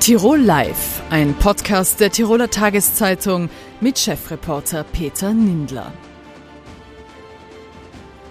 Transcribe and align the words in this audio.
Tirol 0.00 0.38
Live, 0.38 1.02
ein 1.10 1.34
Podcast 1.34 2.00
der 2.00 2.10
Tiroler 2.10 2.48
Tageszeitung 2.48 3.50
mit 3.82 3.98
Chefreporter 3.98 4.82
Peter 4.82 5.34
Nindler. 5.34 5.92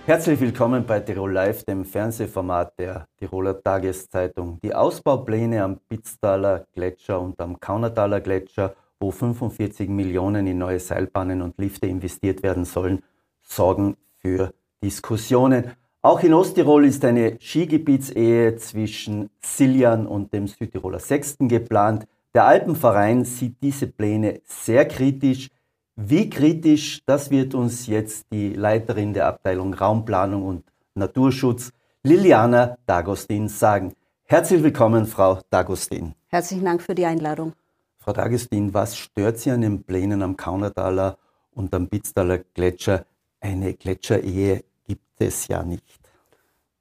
Herzlich 0.08 0.40
willkommen 0.40 0.88
bei 0.88 1.00
Tirol 1.00 1.32
Live, 1.32 1.66
dem 1.66 1.86
Fernsehformat 1.86 2.74
der 2.79 3.08
Tiroler 3.19 3.62
Tageszeitung. 3.62 4.58
Die 4.63 4.74
Ausbaupläne 4.74 5.63
am 5.63 5.78
Pitztaler 5.87 6.65
Gletscher 6.74 7.22
und 7.22 7.40
am 7.40 7.60
Kaunertaler 7.60 8.20
Gletscher, 8.20 8.74
wo 8.99 9.12
45 9.12 9.90
Millionen 9.90 10.47
in 10.47 10.58
neue 10.58 10.79
Seilbahnen 10.79 11.44
und 11.44 11.60
Lifte 11.60 11.86
investiert 11.86 12.42
werden 12.42 12.65
sollen, 12.65 13.04
sorgen 13.44 13.96
für 14.17 14.56
Diskussionen. 14.83 15.76
Auch 16.02 16.22
in 16.23 16.34
Osttirol 16.34 16.86
ist 16.86 17.04
eine 17.04 17.38
Skigebietsehe 17.41 18.55
zwischen 18.55 19.30
Siljan 19.42 20.08
und 20.08 20.34
dem 20.34 20.48
Südtiroler 20.48 21.00
Sechsten 21.00 21.50
geplant. 21.50 22.08
Der 22.34 22.46
Alpenverein 22.46 23.26
sieht 23.26 23.62
diese 23.62 23.88
Pläne 23.88 24.40
sehr 24.46 24.88
kritisch. 24.88 25.50
Wie 25.98 26.30
kritisch, 26.30 27.02
das 27.06 27.32
wird 27.32 27.54
uns 27.54 27.88
jetzt 27.88 28.28
die 28.32 28.54
Leiterin 28.54 29.14
der 29.14 29.28
Abteilung 29.28 29.73
Raumplanung 29.73 30.44
und 30.44 30.64
Naturschutz, 30.96 31.73
Liliana 32.04 32.78
Dagostin, 32.86 33.50
sagen. 33.50 33.94
Herzlich 34.23 34.64
willkommen, 34.64 35.06
Frau 35.06 35.40
Dagostin. 35.50 36.14
Herzlichen 36.30 36.64
Dank 36.64 36.81
für 36.81 36.95
die 36.95 37.06
Einladung. 37.06 37.52
Frau 37.98 38.14
Dagostin, 38.14 38.73
was 38.73 38.95
stört 38.95 39.40
Sie 39.40 39.52
an 39.52 39.59
den 39.59 39.84
Plänen 39.84 40.22
am 40.22 40.38
Kaunertaler 40.38 41.18
und 41.52 41.73
am 41.73 41.90
Bitztaler 41.90 42.38
Gletscher? 42.38 43.06
Eine 43.42 43.73
Gletscherehe 43.73 44.64
gibt 44.88 45.02
es 45.20 45.48
ja 45.48 45.64
nicht. 45.64 45.98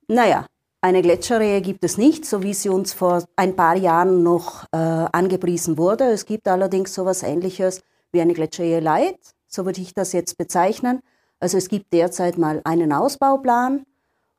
Naja, 0.08 0.46
eine 0.80 1.02
Gletscherrehe 1.02 1.60
gibt 1.60 1.84
es 1.84 1.98
nicht, 1.98 2.24
so 2.24 2.42
wie 2.42 2.54
sie 2.54 2.70
uns 2.70 2.92
vor 2.92 3.24
ein 3.36 3.56
paar 3.56 3.76
Jahren 3.76 4.22
noch 4.22 4.64
äh, 4.72 4.76
angepriesen 4.76 5.76
wurde. 5.76 6.04
Es 6.04 6.24
gibt 6.24 6.48
allerdings 6.48 6.94
so 6.94 7.02
etwas 7.02 7.22
Ähnliches 7.22 7.82
wie 8.10 8.20
eine 8.20 8.32
Gletscherehe 8.32 8.80
Light, 8.80 9.18
so 9.46 9.66
würde 9.66 9.80
ich 9.80 9.92
das 9.92 10.12
jetzt 10.12 10.38
bezeichnen. 10.38 11.00
Also 11.40 11.58
es 11.58 11.68
gibt 11.68 11.92
derzeit 11.92 12.38
mal 12.38 12.62
einen 12.64 12.92
Ausbauplan 12.92 13.84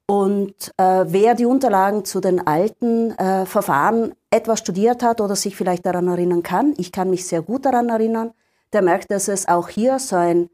und 0.08 0.74
äh, 0.78 1.06
wer 1.08 1.36
die 1.36 1.46
Unterlagen 1.46 2.04
zu 2.04 2.20
den 2.20 2.46
alten 2.48 3.12
äh, 3.12 3.46
Verfahren 3.46 4.16
etwas 4.32 4.60
studiert 4.60 5.04
hat 5.04 5.22
oder 5.22 5.36
sich 5.36 5.56
vielleicht 5.56 5.86
daran 5.86 6.08
erinnern 6.08 6.42
kann, 6.42 6.74
ich 6.78 6.92
kann 6.92 7.12
mich 7.12 7.28
sehr 7.28 7.44
gut 7.44 7.66
daran 7.66 7.90
erinnern, 7.90 8.32
der 8.74 8.82
merkt, 8.82 9.12
dass 9.12 9.28
es 9.28 9.48
auch 9.48 9.70
hier 9.70 10.00
so 10.00 10.16
ein 10.16 10.50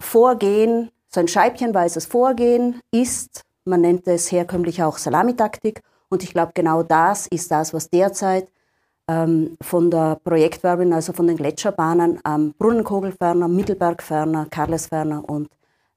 Vorgehen 0.00 0.90
so 1.14 1.20
ein 1.20 1.28
scheibchenweises 1.28 2.06
Vorgehen 2.06 2.80
ist, 2.90 3.42
man 3.64 3.80
nennt 3.80 4.06
es 4.06 4.30
herkömmlich 4.30 4.82
auch 4.82 4.98
Salamitaktik. 4.98 5.82
Und 6.08 6.22
ich 6.22 6.32
glaube, 6.32 6.52
genau 6.54 6.82
das 6.82 7.26
ist 7.26 7.50
das, 7.50 7.74
was 7.74 7.90
derzeit 7.90 8.48
ähm, 9.08 9.56
von 9.60 9.90
der 9.90 10.20
Projektwerbin, 10.22 10.92
also 10.92 11.12
von 11.12 11.26
den 11.26 11.36
Gletscherbahnen 11.36 12.20
am 12.22 12.52
Brunnenkogelferner, 12.52 13.48
Mittelbergferner, 13.48 14.46
Karlesferner 14.50 15.28
und 15.28 15.48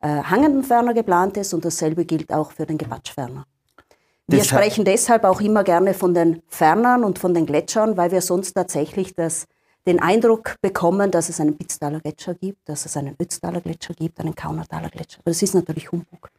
äh, 0.01 0.07
Hangendenferner 0.07 0.93
geplant 0.93 1.37
ist. 1.37 1.53
Und 1.53 1.65
dasselbe 1.65 2.05
gilt 2.05 2.33
auch 2.33 2.51
für 2.51 2.65
den 2.65 2.77
Gebatschferner. 2.77 3.45
Wir 4.27 4.39
das 4.39 4.47
sprechen 4.47 4.83
deshalb 4.83 5.23
auch 5.23 5.39
immer 5.39 5.63
gerne 5.63 5.93
von 5.93 6.13
den 6.13 6.41
Fernern 6.49 7.05
und 7.05 7.17
von 7.17 7.33
den 7.33 7.45
Gletschern, 7.45 7.95
weil 7.95 8.11
wir 8.11 8.21
sonst 8.21 8.53
tatsächlich 8.53 9.13
das 9.15 9.47
den 9.85 10.01
Eindruck 10.01 10.55
bekommen, 10.61 11.11
dass 11.11 11.29
es 11.29 11.39
einen 11.39 11.57
Pitztaler 11.57 12.01
Gletscher 12.01 12.33
gibt, 12.33 12.67
dass 12.67 12.85
es 12.85 12.97
einen 12.97 13.15
Ötztaler 13.21 13.61
Gletscher 13.61 13.93
gibt, 13.93 14.19
einen 14.19 14.35
Kaunertaler 14.35 14.89
Gletscher. 14.89 15.19
Aber 15.21 15.31
das 15.31 15.41
ist 15.41 15.55
natürlich 15.55 15.91
Humbug. 15.93 16.29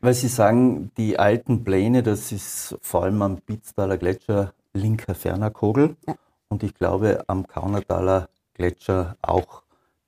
Weil 0.00 0.14
Sie 0.14 0.28
sagen, 0.28 0.92
die 0.96 1.18
alten 1.18 1.64
Pläne, 1.64 2.02
das 2.02 2.30
ist 2.30 2.76
vor 2.82 3.02
allem 3.02 3.20
am 3.22 3.40
Pitztaler 3.40 3.98
Gletscher 3.98 4.52
linker 4.72 5.14
Fernerkogel. 5.14 5.96
Ja. 6.06 6.14
Und 6.48 6.62
ich 6.62 6.74
glaube 6.74 7.24
am 7.26 7.46
Kaunertaler 7.46 8.28
Gletscher 8.54 9.16
auch 9.22 9.62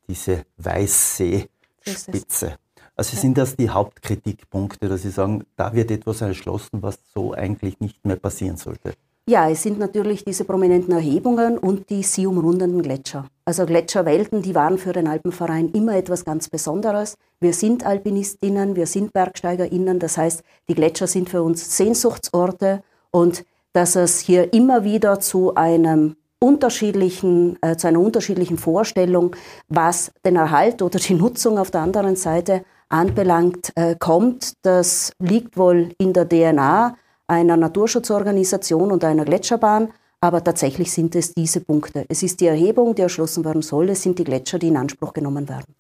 diese 0.08 0.44
Weißseespitze. 0.58 2.58
Also 2.96 3.16
sind 3.16 3.38
das 3.38 3.56
die 3.56 3.70
Hauptkritikpunkte, 3.70 4.88
dass 4.88 5.02
Sie 5.02 5.10
sagen, 5.10 5.44
da 5.56 5.72
wird 5.72 5.90
etwas 5.90 6.20
erschlossen, 6.20 6.82
was 6.82 6.98
so 7.12 7.32
eigentlich 7.32 7.80
nicht 7.80 8.04
mehr 8.04 8.16
passieren 8.16 8.56
sollte? 8.56 8.94
Ja, 9.28 9.48
es 9.48 9.62
sind 9.62 9.78
natürlich 9.78 10.24
diese 10.24 10.44
prominenten 10.44 10.92
Erhebungen 10.92 11.56
und 11.58 11.88
die 11.90 12.02
sie 12.02 12.26
umrundenden 12.26 12.82
Gletscher. 12.82 13.26
Also 13.44 13.64
Gletscherwelten, 13.66 14.42
die 14.42 14.54
waren 14.54 14.78
für 14.78 14.92
den 14.92 15.06
Alpenverein 15.06 15.68
immer 15.70 15.96
etwas 15.96 16.24
ganz 16.24 16.48
Besonderes. 16.48 17.16
Wir 17.38 17.52
sind 17.52 17.86
Alpinistinnen, 17.86 18.74
wir 18.74 18.86
sind 18.86 19.12
Bergsteigerinnen, 19.12 19.98
das 19.98 20.18
heißt, 20.18 20.42
die 20.68 20.74
Gletscher 20.74 21.06
sind 21.06 21.28
für 21.28 21.42
uns 21.42 21.76
Sehnsuchtsorte 21.76 22.82
und 23.10 23.44
dass 23.72 23.94
es 23.94 24.18
hier 24.18 24.52
immer 24.52 24.84
wieder 24.84 25.20
zu 25.20 25.54
einem 25.54 26.16
unterschiedlichen, 26.40 27.58
äh, 27.62 27.76
zu 27.76 27.86
einer 27.86 28.00
unterschiedlichen 28.00 28.58
Vorstellung, 28.58 29.36
was 29.68 30.10
den 30.24 30.36
Erhalt 30.36 30.82
oder 30.82 30.98
die 30.98 31.14
Nutzung 31.14 31.58
auf 31.58 31.70
der 31.70 31.82
anderen 31.82 32.16
Seite 32.16 32.64
anbelangt, 32.88 33.70
äh, 33.76 33.94
kommt. 33.98 34.54
Das 34.62 35.12
liegt 35.18 35.56
wohl 35.56 35.90
in 35.98 36.12
der 36.12 36.28
DNA 36.28 36.96
einer 37.30 37.56
Naturschutzorganisation 37.56 38.90
und 38.90 39.04
einer 39.04 39.24
Gletscherbahn. 39.24 39.92
Aber 40.20 40.44
tatsächlich 40.44 40.92
sind 40.92 41.14
es 41.14 41.32
diese 41.32 41.60
Punkte. 41.60 42.04
Es 42.08 42.22
ist 42.22 42.40
die 42.40 42.46
Erhebung, 42.46 42.94
die 42.94 43.02
erschlossen 43.02 43.44
werden 43.44 43.62
soll. 43.62 43.88
Es 43.88 44.02
sind 44.02 44.18
die 44.18 44.24
Gletscher, 44.24 44.58
die 44.58 44.68
in 44.68 44.76
Anspruch 44.76 45.14
genommen 45.14 45.48
werden. 45.48 45.74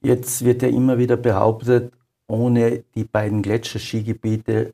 Jetzt 0.00 0.44
wird 0.44 0.62
ja 0.62 0.68
immer 0.68 0.96
wieder 0.96 1.16
behauptet, 1.16 1.92
ohne 2.28 2.84
die 2.94 3.04
beiden 3.04 3.42
Gletscherskigebiete 3.42 4.72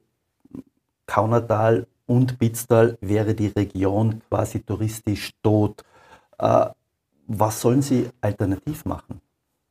Kaunertal 1.07 1.87
und 2.07 2.39
Bitztal 2.39 2.97
wäre 3.01 3.35
die 3.35 3.49
Region 3.49 4.21
quasi 4.29 4.61
touristisch 4.61 5.33
tot. 5.43 5.83
Äh, 6.39 6.67
was 7.27 7.61
sollen 7.61 7.83
Sie 7.83 8.09
alternativ 8.21 8.85
machen? 8.85 9.21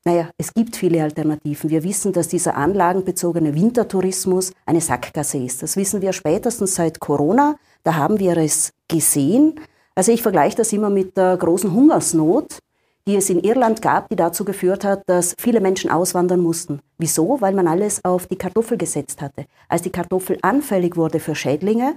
Naja, 0.06 0.30
es 0.38 0.53
gibt 0.53 0.75
viele 0.75 1.02
Alternativen. 1.02 1.69
Wir 1.69 1.84
wissen, 1.84 2.12
dass 2.12 2.28
dieser 2.28 2.58
anlagenbezogene 2.58 3.56
Wintertourismus 3.56 4.52
eine 4.66 4.81
Sackgasse 4.81 5.38
ist. 5.38 5.64
Das 5.64 5.78
wissen 5.78 6.02
wir 6.02 6.12
spätestens 6.12 6.75
seit 6.75 7.00
Corona. 7.00 7.56
Da 7.84 7.96
haben 7.96 8.19
wir 8.19 8.36
es 8.36 8.74
gesehen. 8.90 9.59
Also 9.96 10.12
ich 10.12 10.22
vergleiche 10.22 10.58
das 10.58 10.74
immer 10.74 10.90
mit 10.90 11.16
der 11.16 11.38
großen 11.38 11.72
Hungersnot, 11.72 12.59
die 13.08 13.16
es 13.16 13.30
in 13.30 13.40
Irland 13.40 13.81
gab, 13.81 14.09
die 14.09 14.18
dazu 14.18 14.44
geführt 14.44 14.84
hat, 14.84 15.03
dass 15.08 15.36
viele 15.38 15.62
Menschen 15.62 15.90
auswandern 15.90 16.42
mussten. 16.42 16.81
Wieso? 16.97 17.40
Weil 17.40 17.53
man 17.53 17.68
alles 17.69 18.03
auf 18.03 18.28
die 18.28 18.38
Kartoffel 18.38 18.78
gesetzt 18.78 19.22
hatte. 19.22 19.46
Als 19.69 19.84
die 19.84 19.90
Kartoffel 19.90 20.38
anfällig 20.42 20.97
wurde 20.97 21.22
für 21.22 21.36
Schädlinge, 21.36 21.96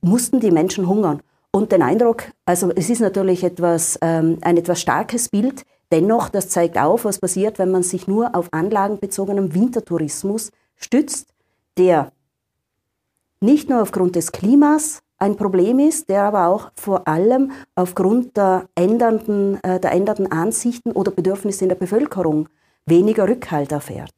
mussten 0.00 0.40
die 0.40 0.50
Menschen 0.50 0.88
hungern. 0.88 1.20
Und 1.50 1.72
den 1.72 1.82
Eindruck, 1.82 2.24
also 2.46 2.70
es 2.74 2.88
ist 2.88 3.00
natürlich 3.00 3.44
etwas, 3.44 3.98
ähm, 4.00 4.38
ein 4.40 4.56
etwas 4.56 4.80
starkes 4.80 5.28
Bild, 5.28 5.64
Dennoch, 5.92 6.30
das 6.30 6.48
zeigt 6.48 6.78
auf, 6.78 7.04
was 7.04 7.18
passiert, 7.18 7.58
wenn 7.58 7.70
man 7.70 7.82
sich 7.82 8.08
nur 8.08 8.34
auf 8.34 8.48
anlagenbezogenen 8.52 9.54
Wintertourismus 9.54 10.50
stützt, 10.74 11.28
der 11.76 12.12
nicht 13.40 13.68
nur 13.68 13.82
aufgrund 13.82 14.16
des 14.16 14.32
Klimas 14.32 15.02
ein 15.18 15.36
Problem 15.36 15.78
ist, 15.78 16.08
der 16.08 16.24
aber 16.24 16.46
auch 16.48 16.72
vor 16.74 17.06
allem 17.06 17.52
aufgrund 17.74 18.36
der 18.36 18.68
ändernden, 18.74 19.62
äh, 19.62 19.78
der 19.78 19.92
ändernden 19.92 20.32
Ansichten 20.32 20.92
oder 20.92 21.12
Bedürfnisse 21.12 21.64
in 21.64 21.68
der 21.68 21.76
Bevölkerung 21.76 22.48
weniger 22.86 23.28
Rückhalt 23.28 23.70
erfährt. 23.70 24.14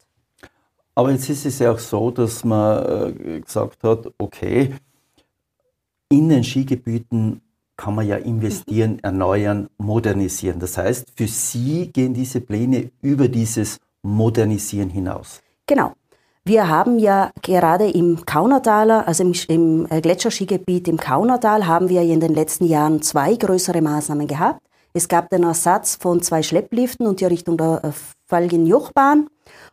Aber 0.95 1.11
jetzt 1.11 1.29
ist 1.29 1.45
es 1.45 1.59
ja 1.59 1.71
auch 1.71 1.79
so, 1.79 2.09
dass 2.09 2.43
man 2.45 3.11
äh, 3.17 3.41
gesagt 3.41 3.83
hat, 3.83 4.11
okay, 4.17 4.73
in 6.09 6.29
den 6.29 6.43
Skigebieten 6.43 7.41
kann 7.77 7.95
man 7.95 8.07
ja 8.07 8.17
investieren, 8.17 8.99
erneuern, 9.03 9.69
modernisieren. 9.77 10.59
Das 10.59 10.77
heißt, 10.77 11.07
für 11.15 11.27
Sie 11.27 11.91
gehen 11.91 12.13
diese 12.13 12.41
Pläne 12.41 12.91
über 13.01 13.27
dieses 13.27 13.79
Modernisieren 14.01 14.89
hinaus. 14.89 15.41
Genau. 15.67 15.93
Wir 16.47 16.69
haben 16.69 16.99
ja 16.99 17.31
gerade 17.41 17.89
im 17.89 18.23
Kaunertaler, 18.23 19.07
also 19.07 19.23
im, 19.23 19.33
im 19.47 19.87
äh, 19.89 19.99
Gletscherskigebiet 19.99 20.87
im 20.87 20.97
Kaunertal, 20.97 21.65
haben 21.65 21.89
wir 21.89 22.03
in 22.03 22.19
den 22.19 22.35
letzten 22.35 22.65
Jahren 22.65 23.01
zwei 23.01 23.33
größere 23.33 23.81
Maßnahmen 23.81 24.27
gehabt. 24.27 24.61
Es 24.93 25.07
gab 25.07 25.31
den 25.31 25.41
Ersatz 25.41 25.95
von 25.95 26.21
zwei 26.21 26.43
Schleppliften 26.43 27.07
und 27.07 27.19
die 27.19 27.23
Errichtung 27.23 27.57
der 27.57 27.83
äh, 27.83 27.91
Falgin-Joch-Bahn. 28.27 29.27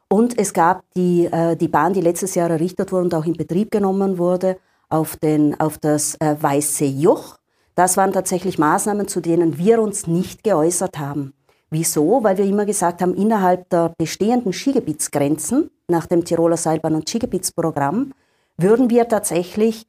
Und 0.08 0.38
es 0.38 0.54
gab 0.54 0.82
die, 0.96 1.26
äh, 1.26 1.56
die 1.56 1.68
Bahn, 1.68 1.92
die 1.92 2.00
letztes 2.00 2.34
Jahr 2.34 2.48
errichtet 2.48 2.90
wurde 2.90 3.04
und 3.04 3.14
auch 3.14 3.26
in 3.26 3.34
Betrieb 3.34 3.70
genommen 3.70 4.16
wurde, 4.16 4.56
auf, 4.88 5.16
den, 5.16 5.58
auf 5.60 5.78
das 5.78 6.18
Weiße 6.20 6.84
Joch. 6.84 7.38
Das 7.74 7.96
waren 7.96 8.12
tatsächlich 8.12 8.58
Maßnahmen, 8.58 9.08
zu 9.08 9.20
denen 9.20 9.58
wir 9.58 9.80
uns 9.80 10.06
nicht 10.06 10.44
geäußert 10.44 10.98
haben. 10.98 11.32
Wieso? 11.70 12.22
Weil 12.22 12.36
wir 12.36 12.44
immer 12.44 12.66
gesagt 12.66 13.00
haben, 13.00 13.14
innerhalb 13.14 13.70
der 13.70 13.94
bestehenden 13.96 14.52
Skigebietsgrenzen 14.52 15.70
nach 15.88 16.06
dem 16.06 16.24
Tiroler 16.24 16.58
Seilbahn- 16.58 16.94
und 16.94 17.08
Skigebietsprogramm 17.08 18.12
würden 18.58 18.90
wir 18.90 19.08
tatsächlich 19.08 19.86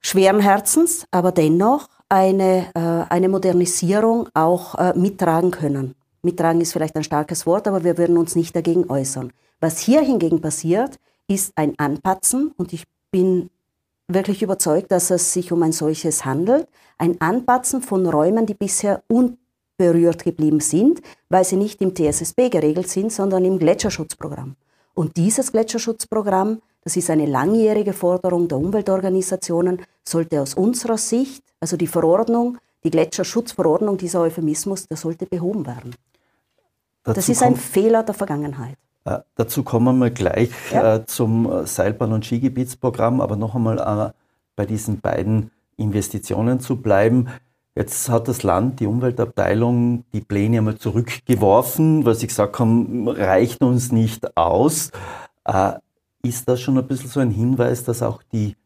schweren 0.00 0.40
Herzens, 0.40 1.04
aber 1.10 1.32
dennoch 1.32 1.88
eine, 2.08 2.66
äh, 2.74 3.12
eine 3.12 3.28
Modernisierung 3.28 4.28
auch 4.32 4.74
äh, 4.76 4.96
mittragen 4.96 5.50
können. 5.50 5.94
Mittragen 6.22 6.60
ist 6.60 6.72
vielleicht 6.72 6.96
ein 6.96 7.04
starkes 7.04 7.46
Wort, 7.46 7.68
aber 7.68 7.84
wir 7.84 7.98
würden 7.98 8.16
uns 8.16 8.34
nicht 8.34 8.56
dagegen 8.56 8.88
äußern. 8.88 9.32
Was 9.60 9.78
hier 9.78 10.00
hingegen 10.00 10.40
passiert, 10.40 10.96
ist 11.26 11.52
ein 11.56 11.74
Anpatzen 11.78 12.52
und 12.56 12.72
ich 12.72 12.84
bin 13.10 13.50
wirklich 14.08 14.42
überzeugt, 14.42 14.90
dass 14.90 15.10
es 15.10 15.32
sich 15.32 15.52
um 15.52 15.62
ein 15.62 15.72
solches 15.72 16.24
handelt. 16.24 16.66
Ein 16.96 17.20
Anpatzen 17.20 17.82
von 17.82 18.06
Räumen, 18.06 18.46
die 18.46 18.54
bisher 18.54 19.02
unberührt 19.08 20.24
geblieben 20.24 20.60
sind, 20.60 21.00
weil 21.28 21.44
sie 21.44 21.56
nicht 21.56 21.80
im 21.82 21.94
TSSB 21.94 22.48
geregelt 22.48 22.88
sind, 22.88 23.12
sondern 23.12 23.44
im 23.44 23.58
Gletscherschutzprogramm. 23.58 24.56
Und 24.94 25.16
dieses 25.16 25.52
Gletscherschutzprogramm, 25.52 26.60
das 26.82 26.96
ist 26.96 27.10
eine 27.10 27.26
langjährige 27.26 27.92
Forderung 27.92 28.48
der 28.48 28.58
Umweltorganisationen, 28.58 29.82
sollte 30.04 30.40
aus 30.40 30.54
unserer 30.54 30.96
Sicht, 30.96 31.44
also 31.60 31.76
die 31.76 31.86
Verordnung, 31.86 32.58
die 32.82 32.90
Gletscherschutzverordnung, 32.90 33.98
dieser 33.98 34.22
Euphemismus, 34.22 34.88
der 34.88 34.96
sollte 34.96 35.26
behoben 35.26 35.66
werden. 35.66 35.94
Dazu 37.04 37.14
das 37.14 37.28
ist 37.28 37.42
ein 37.42 37.56
Fehler 37.56 38.02
der 38.02 38.14
Vergangenheit. 38.14 38.76
Äh, 39.04 39.20
dazu 39.36 39.62
kommen 39.62 39.98
wir 39.98 40.10
gleich 40.10 40.50
ja. 40.72 40.96
äh, 40.96 41.06
zum 41.06 41.50
äh, 41.50 41.66
Seilbahn- 41.66 42.12
und 42.12 42.24
Skigebietsprogramm, 42.24 43.20
aber 43.20 43.36
noch 43.36 43.54
einmal 43.54 43.78
äh, 43.78 44.12
bei 44.56 44.66
diesen 44.66 45.00
beiden 45.00 45.50
Investitionen 45.76 46.60
zu 46.60 46.76
bleiben. 46.76 47.28
Jetzt 47.74 48.08
hat 48.08 48.26
das 48.26 48.42
Land, 48.42 48.80
die 48.80 48.86
Umweltabteilung, 48.86 50.04
die 50.12 50.20
Pläne 50.20 50.58
einmal 50.58 50.78
zurückgeworfen, 50.78 52.04
weil 52.04 52.16
sie 52.16 52.26
gesagt 52.26 52.58
haben, 52.58 53.08
reicht 53.08 53.62
uns 53.62 53.92
nicht 53.92 54.36
aus. 54.36 54.90
Äh, 55.44 55.74
ist 56.22 56.48
das 56.48 56.60
schon 56.60 56.76
ein 56.76 56.86
bisschen 56.88 57.08
so 57.08 57.20
ein 57.20 57.30
Hinweis, 57.30 57.84
dass 57.84 58.02
auch 58.02 58.22
die 58.32 58.56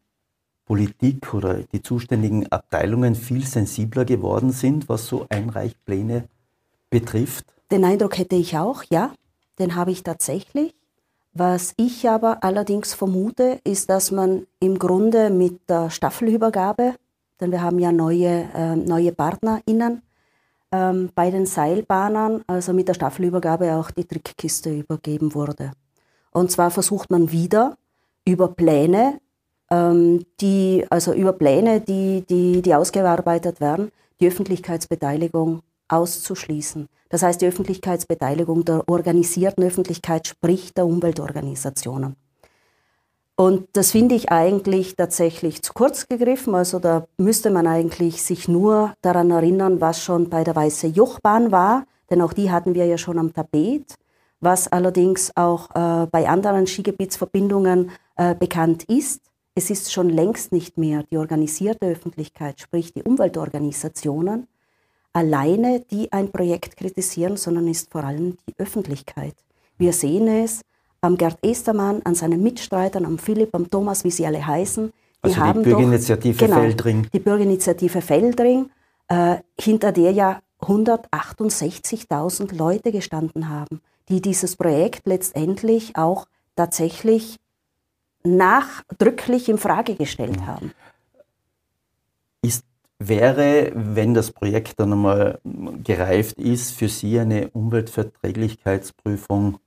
Politik 0.65 1.33
oder 1.33 1.59
die 1.71 1.83
zuständigen 1.83 2.51
Abteilungen 2.51 3.15
viel 3.15 3.45
sensibler 3.45 4.05
geworden 4.05 4.51
sind, 4.51 4.89
was 4.89 5.05
so 5.05 5.27
Einreichpläne 5.29 6.23
betrifft? 6.89 7.45
Den 7.69 7.85
Eindruck 7.85 8.17
hätte 8.17 8.35
ich 8.35 8.57
auch, 8.57 8.83
ja 8.89 9.11
den 9.59 9.75
habe 9.75 9.91
ich 9.91 10.03
tatsächlich. 10.03 10.75
Was 11.33 11.73
ich 11.77 12.07
aber 12.07 12.43
allerdings 12.43 12.93
vermute, 12.93 13.59
ist, 13.63 13.89
dass 13.89 14.11
man 14.11 14.45
im 14.59 14.77
Grunde 14.77 15.31
mit 15.31 15.67
der 15.67 15.89
Staffelübergabe, 15.89 16.93
denn 17.39 17.51
wir 17.51 17.61
haben 17.61 17.79
ja 17.79 17.91
neue, 17.91 18.47
äh, 18.53 18.75
neue 18.75 19.11
PartnerInnen 19.11 20.03
ähm, 20.71 21.09
bei 21.15 21.31
den 21.31 21.47
Seilbahnern, 21.47 22.43
also 22.45 22.73
mit 22.73 22.87
der 22.87 22.93
Staffelübergabe 22.93 23.75
auch 23.75 23.89
die 23.89 24.05
Trickkiste 24.05 24.71
übergeben 24.71 25.33
wurde. 25.33 25.71
Und 26.31 26.51
zwar 26.51 26.69
versucht 26.69 27.09
man 27.09 27.31
wieder 27.31 27.77
über 28.25 28.49
Pläne, 28.49 29.19
ähm, 29.71 30.25
die, 30.39 30.85
also 30.89 31.13
über 31.13 31.33
Pläne, 31.33 31.81
die, 31.81 32.23
die, 32.29 32.61
die 32.61 32.75
ausgearbeitet 32.75 33.59
werden, 33.59 33.91
die 34.19 34.27
Öffentlichkeitsbeteiligung 34.27 35.61
auszuschließen. 35.87 36.87
Das 37.09 37.21
heißt, 37.21 37.41
die 37.41 37.47
Öffentlichkeitsbeteiligung 37.47 38.65
der 38.65 38.87
organisierten 38.87 39.63
Öffentlichkeit, 39.63 40.27
sprich 40.27 40.73
der 40.73 40.85
Umweltorganisationen. 40.85 42.15
Und 43.35 43.67
das 43.73 43.91
finde 43.91 44.15
ich 44.15 44.31
eigentlich 44.31 44.95
tatsächlich 44.95 45.63
zu 45.63 45.73
kurz 45.73 46.07
gegriffen. 46.07 46.53
Also 46.53 46.79
da 46.79 47.07
müsste 47.17 47.49
man 47.49 47.65
eigentlich 47.65 48.21
sich 48.21 48.47
nur 48.47 48.93
daran 49.01 49.31
erinnern, 49.31 49.81
was 49.81 50.01
schon 50.03 50.29
bei 50.29 50.43
der 50.43 50.55
Weiße 50.55 50.87
Jochbahn 50.87 51.51
war, 51.51 51.85
denn 52.09 52.21
auch 52.21 52.33
die 52.33 52.51
hatten 52.51 52.75
wir 52.75 52.85
ja 52.85 52.97
schon 52.97 53.17
am 53.17 53.33
Tapet, 53.33 53.95
was 54.39 54.67
allerdings 54.67 55.31
auch 55.35 55.69
äh, 55.73 56.07
bei 56.07 56.29
anderen 56.29 56.67
Skigebietsverbindungen 56.67 57.91
äh, 58.17 58.35
bekannt 58.35 58.83
ist. 58.83 59.21
Es 59.55 59.69
ist 59.69 59.91
schon 59.91 60.09
längst 60.09 60.51
nicht 60.51 60.77
mehr 60.77 61.03
die 61.03 61.17
organisierte 61.17 61.87
Öffentlichkeit, 61.87 62.59
sprich 62.59 62.93
die 62.93 63.03
Umweltorganisationen, 63.03 64.47
alleine, 65.13 65.79
die 65.79 66.11
ein 66.11 66.31
Projekt 66.31 66.75
kritisieren, 66.75 67.37
sondern 67.37 67.67
ist 67.67 67.91
vor 67.91 68.03
allem 68.03 68.37
die 68.49 68.53
Öffentlichkeit. 68.57 69.35
Wir 69.77 69.93
sehen 69.93 70.27
es 70.27 70.61
am 71.01 71.17
Gerd 71.17 71.37
Estermann, 71.43 72.01
an 72.03 72.15
seinen 72.15 72.41
Mitstreitern, 72.41 73.05
am 73.05 73.17
Philipp, 73.17 73.53
am 73.53 73.69
Thomas, 73.69 74.03
wie 74.03 74.11
sie 74.11 74.25
alle 74.25 74.45
heißen. 74.45 74.87
Die 74.87 74.93
also 75.21 75.37
haben 75.37 75.63
die 75.63 75.69
Bürgerinitiative 75.69 76.37
doch, 76.37 76.45
genau, 76.47 76.61
Feldring. 76.61 77.07
Die 77.13 77.19
Bürgerinitiative 77.19 78.01
Feldring, 78.01 78.69
äh, 79.07 79.37
hinter 79.59 79.91
der 79.91 80.11
ja 80.11 80.41
168.000 80.61 82.55
Leute 82.55 82.91
gestanden 82.91 83.49
haben, 83.49 83.81
die 84.09 84.21
dieses 84.21 84.55
Projekt 84.55 85.05
letztendlich 85.05 85.95
auch 85.95 86.25
tatsächlich 86.55 87.39
nachdrücklich 88.23 89.49
in 89.49 89.57
Frage 89.57 89.95
gestellt 89.95 90.39
mhm. 90.39 90.47
haben. 90.47 90.71
Ist 92.41 92.63
Wäre, 93.07 93.71
wenn 93.73 94.13
das 94.13 94.29
Projekt 94.31 94.79
dann 94.79 94.93
einmal 94.93 95.39
gereift 95.83 96.37
ist, 96.37 96.71
für 96.71 96.87
Sie 96.87 97.19
eine 97.19 97.49
Umweltverträglichkeitsprüfung 97.49 99.57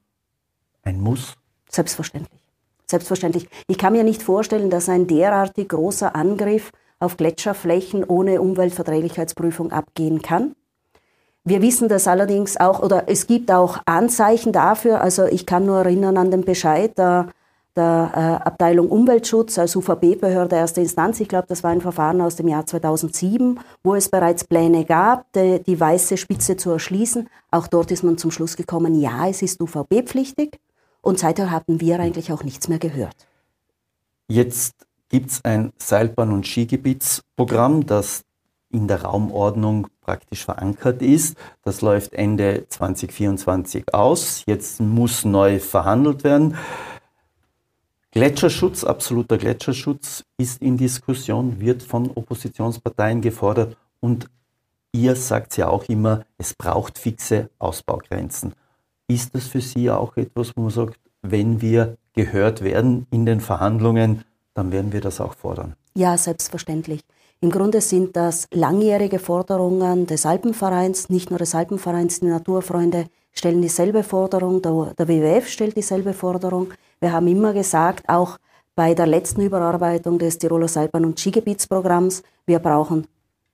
ein 0.82 0.98
Muss? 1.00 1.34
Selbstverständlich. 1.68 2.40
Selbstverständlich. 2.86 3.46
Ich 3.66 3.76
kann 3.76 3.92
mir 3.92 4.04
nicht 4.04 4.22
vorstellen, 4.22 4.70
dass 4.70 4.88
ein 4.88 5.06
derartig 5.06 5.68
großer 5.68 6.16
Angriff 6.16 6.72
auf 6.98 7.18
Gletscherflächen 7.18 8.04
ohne 8.04 8.40
Umweltverträglichkeitsprüfung 8.40 9.72
abgehen 9.72 10.22
kann. 10.22 10.54
Wir 11.44 11.60
wissen 11.62 11.88
das 11.88 12.08
allerdings 12.08 12.56
auch, 12.56 12.82
oder 12.82 13.04
es 13.08 13.26
gibt 13.26 13.52
auch 13.52 13.80
Anzeichen 13.84 14.52
dafür. 14.52 15.02
Also 15.02 15.26
ich 15.26 15.44
kann 15.46 15.66
nur 15.66 15.78
erinnern 15.78 16.16
an 16.16 16.30
den 16.30 16.44
Bescheid 16.44 16.96
der 16.96 17.28
der 17.76 18.10
äh, 18.14 18.48
Abteilung 18.48 18.88
Umweltschutz 18.88 19.58
als 19.58 19.76
UVB-Behörde 19.76 20.56
erste 20.56 20.80
Instanz. 20.80 21.20
Ich 21.20 21.28
glaube, 21.28 21.46
das 21.48 21.62
war 21.62 21.70
ein 21.70 21.80
Verfahren 21.80 22.20
aus 22.20 22.36
dem 22.36 22.48
Jahr 22.48 22.66
2007, 22.66 23.60
wo 23.84 23.94
es 23.94 24.08
bereits 24.08 24.44
Pläne 24.44 24.84
gab, 24.84 25.32
die, 25.32 25.62
die 25.62 25.78
weiße 25.78 26.16
Spitze 26.16 26.56
zu 26.56 26.70
erschließen. 26.70 27.28
Auch 27.50 27.66
dort 27.66 27.90
ist 27.90 28.02
man 28.02 28.18
zum 28.18 28.30
Schluss 28.30 28.56
gekommen, 28.56 28.98
ja, 29.00 29.28
es 29.28 29.42
ist 29.42 29.60
UVB-pflichtig. 29.60 30.58
Und 31.02 31.18
seither 31.18 31.50
hatten 31.50 31.80
wir 31.80 32.00
eigentlich 32.00 32.32
auch 32.32 32.42
nichts 32.42 32.68
mehr 32.68 32.78
gehört. 32.78 33.28
Jetzt 34.28 34.74
gibt 35.08 35.30
es 35.30 35.44
ein 35.44 35.72
Seilbahn- 35.78 36.32
und 36.32 36.46
Skigebietsprogramm, 36.46 37.86
das 37.86 38.24
in 38.70 38.88
der 38.88 39.02
Raumordnung 39.02 39.86
praktisch 40.00 40.44
verankert 40.44 41.02
ist. 41.02 41.36
Das 41.62 41.80
läuft 41.80 42.12
Ende 42.12 42.66
2024 42.68 43.94
aus. 43.94 44.42
Jetzt 44.46 44.80
muss 44.80 45.24
neu 45.24 45.60
verhandelt 45.60 46.24
werden. 46.24 46.56
Gletscherschutz, 48.16 48.82
absoluter 48.82 49.36
Gletscherschutz 49.36 50.24
ist 50.38 50.62
in 50.62 50.78
Diskussion, 50.78 51.60
wird 51.60 51.82
von 51.82 52.10
Oppositionsparteien 52.14 53.20
gefordert 53.20 53.76
und 54.00 54.30
ihr 54.90 55.14
sagt 55.16 55.58
ja 55.58 55.68
auch 55.68 55.84
immer, 55.90 56.24
es 56.38 56.54
braucht 56.54 56.98
fixe 56.98 57.50
Ausbaugrenzen. 57.58 58.54
Ist 59.06 59.34
das 59.34 59.48
für 59.48 59.60
Sie 59.60 59.90
auch 59.90 60.16
etwas, 60.16 60.56
wo 60.56 60.62
man 60.62 60.70
sagt, 60.70 60.98
wenn 61.20 61.60
wir 61.60 61.98
gehört 62.14 62.64
werden 62.64 63.06
in 63.10 63.26
den 63.26 63.42
Verhandlungen, 63.42 64.24
dann 64.54 64.72
werden 64.72 64.94
wir 64.94 65.02
das 65.02 65.20
auch 65.20 65.34
fordern? 65.34 65.74
Ja, 65.94 66.16
selbstverständlich. 66.16 67.02
Im 67.40 67.50
Grunde 67.50 67.82
sind 67.82 68.16
das 68.16 68.46
langjährige 68.50 69.18
Forderungen 69.18 70.06
des 70.06 70.24
Alpenvereins, 70.24 71.10
nicht 71.10 71.30
nur 71.30 71.38
des 71.38 71.54
Alpenvereins, 71.54 72.20
die 72.20 72.26
Naturfreunde 72.26 73.06
stellen 73.32 73.60
dieselbe 73.60 74.02
Forderung, 74.02 74.62
der, 74.62 74.94
der 74.98 75.08
WWF 75.08 75.46
stellt 75.46 75.76
dieselbe 75.76 76.14
Forderung. 76.14 76.72
Wir 76.98 77.12
haben 77.12 77.26
immer 77.28 77.52
gesagt, 77.52 78.08
auch 78.08 78.38
bei 78.74 78.94
der 78.94 79.06
letzten 79.06 79.42
Überarbeitung 79.42 80.18
des 80.18 80.38
Tiroler 80.38 80.68
Seilbahn- 80.68 81.04
und 81.04 81.20
Skigebietsprogramms, 81.20 82.22
wir 82.46 82.58
brauchen 82.58 83.06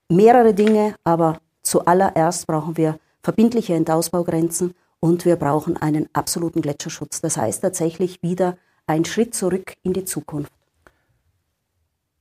mehrere 0.08 0.54
Dinge, 0.54 0.94
aber 1.02 1.40
zuallererst 1.62 2.46
brauchen 2.46 2.76
wir 2.76 2.98
verbindliche 3.22 3.74
Endausbaugrenzen 3.74 4.74
und 5.00 5.24
wir 5.24 5.34
brauchen 5.34 5.76
einen 5.76 6.08
absoluten 6.12 6.62
Gletscherschutz. 6.62 7.20
Das 7.20 7.36
heißt 7.36 7.62
tatsächlich 7.62 8.22
wieder 8.22 8.56
ein 8.86 9.04
Schritt 9.04 9.34
zurück 9.34 9.74
in 9.82 9.92
die 9.92 10.04
Zukunft. 10.04 10.52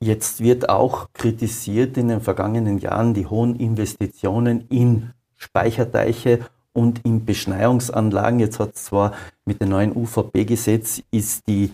Jetzt 0.03 0.41
wird 0.41 0.67
auch 0.67 1.09
kritisiert 1.13 1.95
in 1.95 2.07
den 2.07 2.21
vergangenen 2.21 2.79
Jahren 2.79 3.13
die 3.13 3.27
hohen 3.27 3.55
Investitionen 3.55 4.65
in 4.69 5.11
Speicherteiche 5.37 6.39
und 6.73 7.05
in 7.05 7.23
Beschneiungsanlagen. 7.23 8.39
Jetzt 8.39 8.59
hat 8.59 8.75
zwar 8.75 9.13
mit 9.45 9.61
dem 9.61 9.69
neuen 9.69 9.95
UVP-Gesetz 9.95 11.03
ist 11.11 11.47
die, 11.47 11.73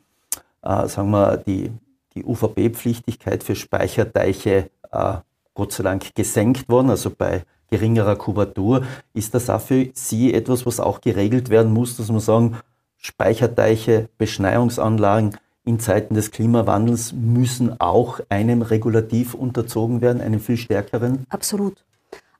äh, 0.61 0.87
sagen 0.89 1.11
wir, 1.11 1.37
die, 1.37 1.71
die 2.15 2.25
UVP-Pflichtigkeit 2.25 3.43
für 3.43 3.55
Speicherteiche 3.55 4.71
äh, 4.91 5.13
Gott 5.53 5.71
sei 5.71 5.83
Dank 5.83 6.13
gesenkt 6.13 6.67
worden, 6.67 6.89
also 6.89 7.09
bei 7.09 7.45
geringerer 7.69 8.17
Kubatur. 8.17 8.83
Ist 9.13 9.35
das 9.35 9.49
auch 9.49 9.61
für 9.61 9.87
Sie 9.93 10.33
etwas, 10.33 10.65
was 10.65 10.81
auch 10.81 10.99
geregelt 10.99 11.49
werden 11.49 11.71
muss, 11.71 11.95
dass 11.95 12.09
man 12.09 12.19
sagen, 12.19 12.57
Speicherteiche, 12.97 14.09
Beschneiungsanlagen 14.17 15.37
in 15.67 15.79
Zeiten 15.79 16.15
des 16.15 16.31
Klimawandels 16.31 17.13
müssen 17.13 17.79
auch 17.79 18.19
einem 18.29 18.61
Regulativ 18.61 19.33
unterzogen 19.33 20.01
werden, 20.01 20.21
einem 20.21 20.39
viel 20.39 20.57
stärkeren? 20.57 21.25
Absolut. 21.29 21.83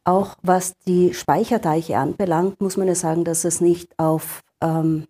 Auch 0.03 0.36
was 0.41 0.75
die 0.88 1.13
Speicherteiche 1.13 1.98
anbelangt, 1.98 2.62
muss 2.62 2.77
man 2.77 2.88
ja 2.88 2.96
sagen, 2.96 3.25
dass 3.25 3.43
es 3.43 3.60
nicht 3.60 3.89
auf 4.00 4.41
ähm, 4.62 5.07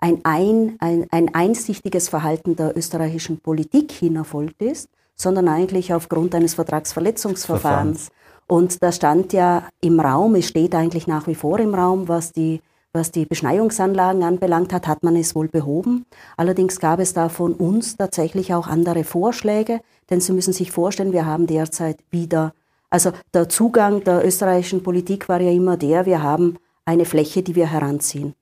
ein, 0.00 0.18
ein, 0.24 0.76
ein, 0.80 1.06
ein 1.12 1.34
einsichtiges 1.34 2.08
Verhalten 2.08 2.56
der 2.56 2.76
österreichischen 2.76 3.38
Politik 3.38 3.92
hin 3.92 4.16
erfolgt 4.16 4.60
ist, 4.60 4.88
sondern 5.14 5.46
eigentlich 5.46 5.94
aufgrund 5.94 6.34
eines 6.34 6.54
Vertragsverletzungsverfahrens. 6.54 8.08
Und 8.48 8.82
da 8.82 8.90
stand 8.90 9.32
ja 9.32 9.68
im 9.80 10.00
Raum, 10.00 10.34
es 10.34 10.48
steht 10.48 10.74
eigentlich 10.74 11.06
nach 11.06 11.28
wie 11.28 11.36
vor 11.36 11.60
im 11.60 11.74
Raum, 11.74 12.08
was 12.08 12.32
die 12.32 12.60
was 12.92 13.10
die 13.10 13.24
Beschneiungsanlagen 13.24 14.22
anbelangt 14.22 14.72
hat, 14.72 14.86
hat 14.86 15.02
man 15.02 15.16
es 15.16 15.34
wohl 15.34 15.48
behoben. 15.48 16.04
Allerdings 16.36 16.78
gab 16.78 17.00
es 17.00 17.14
da 17.14 17.28
von 17.28 17.54
uns 17.54 17.96
tatsächlich 17.96 18.52
auch 18.52 18.66
andere 18.66 19.04
Vorschläge, 19.04 19.80
denn 20.10 20.20
Sie 20.20 20.32
müssen 20.32 20.52
sich 20.52 20.70
vorstellen, 20.70 21.12
wir 21.12 21.24
haben 21.24 21.46
derzeit 21.46 21.98
wieder, 22.10 22.52
also 22.90 23.12
der 23.32 23.48
Zugang 23.48 24.04
der 24.04 24.26
österreichischen 24.26 24.82
Politik 24.82 25.28
war 25.28 25.40
ja 25.40 25.50
immer 25.50 25.76
der, 25.76 26.04
wir 26.04 26.22
haben 26.22 26.58
eine 26.84 27.06
Fläche, 27.06 27.42
die 27.42 27.54
wir 27.54 27.66
heranziehen. 27.66 28.34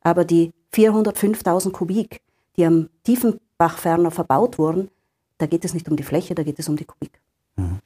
Aber 0.00 0.24
die 0.24 0.52
405.000 0.74 1.70
Kubik, 1.70 2.20
die 2.56 2.66
am 2.66 2.88
Tiefenbach 3.04 3.78
ferner 3.78 4.10
verbaut 4.10 4.58
wurden, 4.58 4.90
da 5.38 5.46
geht 5.46 5.64
es 5.64 5.74
nicht 5.74 5.88
um 5.88 5.96
die 5.96 6.02
Fläche, 6.02 6.34
da 6.34 6.42
geht 6.42 6.58
es 6.58 6.68
um 6.68 6.76
die 6.76 6.84
Kubik. 6.84 7.20
Mhm. 7.56 7.78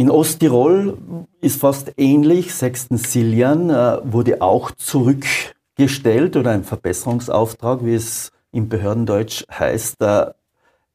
In 0.00 0.10
Osttirol 0.10 0.96
ist 1.42 1.60
fast 1.60 1.92
ähnlich. 1.98 2.54
Sechsten 2.54 2.96
Siljan 2.96 3.68
äh, 3.68 3.98
wurde 4.02 4.40
auch 4.40 4.70
zurückgestellt 4.70 6.36
oder 6.36 6.52
ein 6.52 6.64
Verbesserungsauftrag, 6.64 7.84
wie 7.84 7.96
es 7.96 8.32
im 8.50 8.70
Behördendeutsch 8.70 9.44
heißt, 9.50 10.00
äh, 10.00 10.32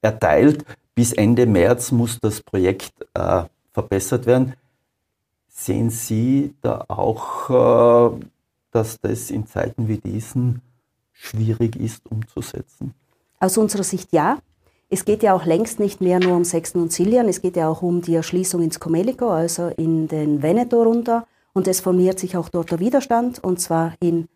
erteilt. 0.02 0.66
Bis 0.96 1.14
Ende 1.14 1.46
März 1.46 1.92
muss 1.92 2.20
das 2.20 2.42
Projekt 2.42 2.94
äh, 3.14 3.44
verbessert 3.74 4.26
werden. 4.26 4.56
Sehen 5.50 5.92
Sie 5.92 6.56
da 6.64 6.84
auch, 6.88 8.20
dass 8.72 9.00
das 9.00 9.30
in 9.30 9.46
Zeiten 9.46 9.88
wie 9.88 10.00
diesen 10.00 10.62
schwierig 11.14 11.76
ist 11.76 12.02
umzusetzen? 12.12 12.96
Aus 13.40 13.56
unserer 13.60 13.84
Sicht 13.84 14.12
ja. 14.14 14.40
Es 14.96 15.04
geht 15.04 15.24
ja 15.24 15.34
auch 15.34 15.44
längst 15.44 15.82
nicht 15.82 16.00
mehr 16.00 16.22
nur 16.22 16.38
um 16.38 16.46
Sexten 16.46 16.82
und 16.82 16.90
Siljan, 16.90 17.28
es 17.28 17.42
geht 17.42 17.58
ja 17.58 17.68
auch 17.68 17.82
um 17.82 18.02
die 18.02 18.16
Erschließung 18.16 18.62
ins 18.62 18.80
Comelico, 18.80 19.30
also 19.30 19.68
in 19.76 20.08
den 20.08 20.42
Veneto 20.42 20.82
runter. 20.84 21.28
Und 21.52 21.68
es 21.68 21.82
formiert 21.82 22.18
sich 22.18 22.38
auch 22.38 22.48
dort 22.48 22.72
der 22.72 22.80
Widerstand, 22.80 23.44
und 23.44 23.60
zwar 23.60 23.96
in 24.00 24.30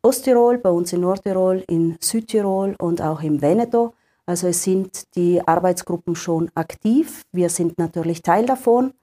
Osttirol, 0.00 0.56
bei 0.56 0.70
uns 0.70 0.94
in 0.94 1.02
Nordtirol, 1.02 1.62
in 1.68 1.98
Südtirol 2.00 2.76
und 2.78 3.02
auch 3.02 3.22
im 3.22 3.42
Veneto. 3.42 3.92
Also 4.24 4.46
es 4.46 4.62
sind 4.62 5.02
die 5.16 5.46
Arbeitsgruppen 5.46 6.16
schon 6.16 6.50
aktiv. 6.54 7.20
Wir 7.32 7.50
sind 7.50 7.76
natürlich 7.76 8.22
Teil 8.22 8.46
davon. 8.46 8.94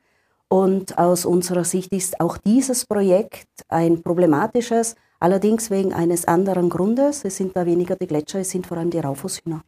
Und 0.48 0.98
aus 0.98 1.25
unserer 1.25 1.63
Sicht 1.63 1.93
ist 1.93 2.20
auch 2.22 2.38
dieses 2.38 2.88
Projekt 2.88 3.50
ein 3.67 4.01
problematisches, 4.01 4.96
allerdings 5.20 5.70
wegen 5.70 5.93
eines 5.93 6.25
anderen 6.25 6.72
Grundes. 6.72 7.24
Es 7.24 7.38
sind 7.38 7.55
da 7.55 7.67
weniger 7.67 7.96
die 7.98 8.08
Gletscher, 8.08 8.39
es 8.39 8.50
sind 8.50 8.65
vor 8.65 8.77
allem 8.77 8.89
die 8.89 8.98
Raufußhühner. 9.00 9.63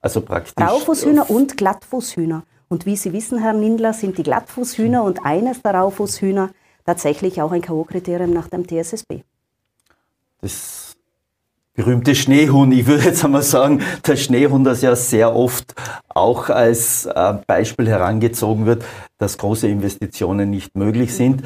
Also 0.00 0.20
praktisch. 0.22 0.54
Raufußhühner 0.64 1.30
und 1.30 1.56
Glattfußhühner. 1.56 2.44
Und 2.68 2.86
wie 2.86 2.96
Sie 2.96 3.12
wissen, 3.12 3.38
Herr 3.38 3.52
Nindler, 3.52 3.92
sind 3.92 4.16
die 4.16 4.22
Glattfußhühner 4.22 5.02
und 5.02 5.24
eines 5.24 5.60
der 5.62 5.74
Raufußhühner 5.74 6.50
tatsächlich 6.86 7.42
auch 7.42 7.52
ein 7.52 7.62
K.O.-Kriterium 7.62 8.28
nach 8.28 8.48
dem 8.48 8.66
TSSB. 8.66 9.22
Das 10.40 10.96
berühmte 11.74 12.14
Schneehuhn, 12.14 12.72
ich 12.72 12.86
würde 12.86 13.04
jetzt 13.04 13.24
einmal 13.24 13.42
sagen, 13.42 13.82
der 14.06 14.16
Schneehuhn, 14.16 14.64
das 14.64 14.82
ja 14.82 14.94
sehr 14.96 15.34
oft 15.34 15.74
auch 16.08 16.48
als 16.48 17.06
äh, 17.06 17.34
Beispiel 17.46 17.88
herangezogen 17.88 18.66
wird, 18.66 18.84
dass 19.18 19.38
große 19.38 19.68
Investitionen 19.68 20.50
nicht 20.50 20.76
möglich 20.76 21.14
sind. 21.14 21.42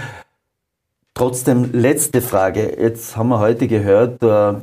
Trotzdem, 1.15 1.71
letzte 1.73 2.21
Frage. 2.21 2.77
Jetzt 2.81 3.17
haben 3.17 3.29
wir 3.29 3.39
heute 3.39 3.69
gehört, 3.69 4.23
äh, 4.23 4.55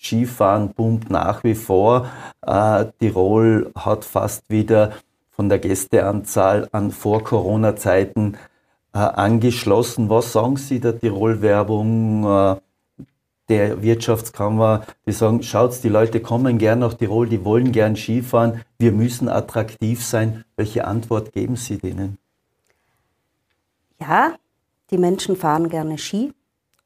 Skifahren 0.00 0.70
boomt 0.70 1.10
nach 1.10 1.44
wie 1.44 1.54
vor. 1.54 2.08
Äh, 2.46 2.86
Tirol 2.98 3.70
hat 3.76 4.04
fast 4.04 4.44
wieder 4.48 4.92
von 5.30 5.48
der 5.48 5.58
Gästeanzahl 5.58 6.68
an 6.72 6.90
Vor-Corona-Zeiten 6.90 8.36
äh, 8.94 8.98
angeschlossen. 8.98 10.08
Was 10.08 10.32
sagen 10.32 10.56
Sie 10.56 10.80
der 10.80 10.98
Tirol-Werbung? 10.98 12.24
Äh, 12.24 12.56
der 13.50 13.82
Wirtschaftskammer, 13.82 14.86
die 15.06 15.12
sagen, 15.12 15.42
schaut, 15.42 15.82
die 15.82 15.88
Leute 15.88 16.20
kommen 16.20 16.56
gern 16.58 16.78
nach 16.78 16.94
Tirol, 16.94 17.28
die 17.28 17.44
wollen 17.44 17.72
gern 17.72 17.96
Skifahren, 17.96 18.62
wir 18.78 18.92
müssen 18.92 19.28
attraktiv 19.28 20.04
sein. 20.04 20.44
Welche 20.56 20.86
Antwort 20.86 21.32
geben 21.32 21.56
Sie 21.56 21.76
denen? 21.76 22.16
Ja, 24.00 24.36
die 24.92 24.98
Menschen 24.98 25.36
fahren 25.36 25.68
gerne 25.68 25.98
Ski 25.98 26.32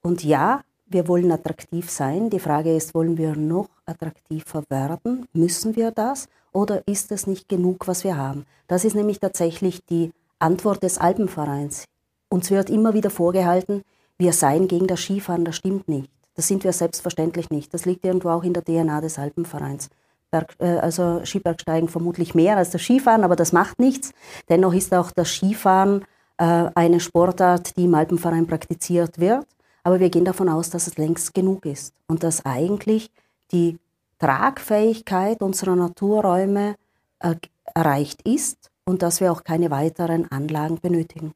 und 0.01 0.25
ja, 0.25 0.63
wir 0.95 1.09
wollen 1.09 1.33
attraktiv 1.33 1.91
sein. 1.91 2.31
Die 2.31 2.39
Frage 2.39 2.75
ist, 2.75 2.95
wollen 2.95 3.19
wir 3.19 3.35
noch 3.35 3.69
attraktiver 3.85 4.63
werden? 4.69 5.27
Müssen 5.33 5.75
wir 5.75 5.91
das? 5.91 6.29
Oder 6.53 6.87
ist 6.87 7.11
es 7.11 7.27
nicht 7.27 7.49
genug, 7.49 7.89
was 7.89 8.05
wir 8.05 8.17
haben? 8.17 8.47
Das 8.69 8.85
ist 8.85 8.95
nämlich 8.95 9.19
tatsächlich 9.19 9.85
die 9.85 10.13
Antwort 10.39 10.85
des 10.85 10.99
Alpenvereins. 10.99 11.87
Uns 12.29 12.53
wird 12.53 12.71
immer 12.71 12.95
wieder 12.95 13.11
vorgehalten, 13.11 13.83
wir 14.19 14.33
seien 14.33 14.69
gegen 14.69 14.87
das 14.87 15.01
Skifahren. 15.01 15.45
Das 15.45 15.57
stimmt 15.57 15.89
nicht. 15.89 16.09
Das 16.37 16.47
sind 16.47 16.63
wir 16.63 16.73
selbstverständlich 16.73 17.51
nicht. 17.51 17.75
Das 17.75 17.87
liegt 17.87 18.05
irgendwo 18.07 18.31
auch 18.31 18.45
in 18.45 18.53
der 18.53 18.65
DNA 18.65 19.01
des 19.01 19.19
Alpenvereins. 19.19 19.91
Berg, 20.31 20.55
äh, 20.61 20.79
also 20.79 21.25
Skibergsteigen 21.25 21.89
vermutlich 21.89 22.37
mehr 22.37 22.57
als 22.57 22.71
das 22.71 22.83
Skifahren, 22.83 23.25
aber 23.25 23.35
das 23.35 23.53
macht 23.53 23.81
nichts. 23.81 24.13
Dennoch 24.49 24.73
ist 24.73 24.95
auch 24.95 25.11
das 25.11 25.29
Skifahren 25.29 26.05
äh, 26.39 26.71
eine 26.77 27.01
Sportart, 27.01 27.77
die 27.77 27.85
im 27.85 27.95
Alpenverein 27.95 28.47
praktiziert 28.47 29.19
wird. 29.19 29.45
Aber 29.85 30.01
wir 30.01 30.11
gehen 30.11 30.25
davon 30.25 30.49
aus, 30.49 30.71
dass 30.71 30.89
es 30.89 30.97
längst 30.97 31.35
genug 31.35 31.67
ist 31.67 31.95
und 32.09 32.25
dass 32.25 32.45
eigentlich 32.45 33.11
die 33.53 33.79
Tragfähigkeit 34.19 35.43
unserer 35.43 35.77
Naturräume 35.77 36.77
äh, 37.21 37.37
erreicht 37.75 38.23
ist 38.23 38.71
und 38.85 39.03
dass 39.03 39.21
wir 39.21 39.31
auch 39.31 39.45
keine 39.45 39.71
weiteren 39.71 40.31
Anlagen 40.33 40.81
benötigen. 40.81 41.33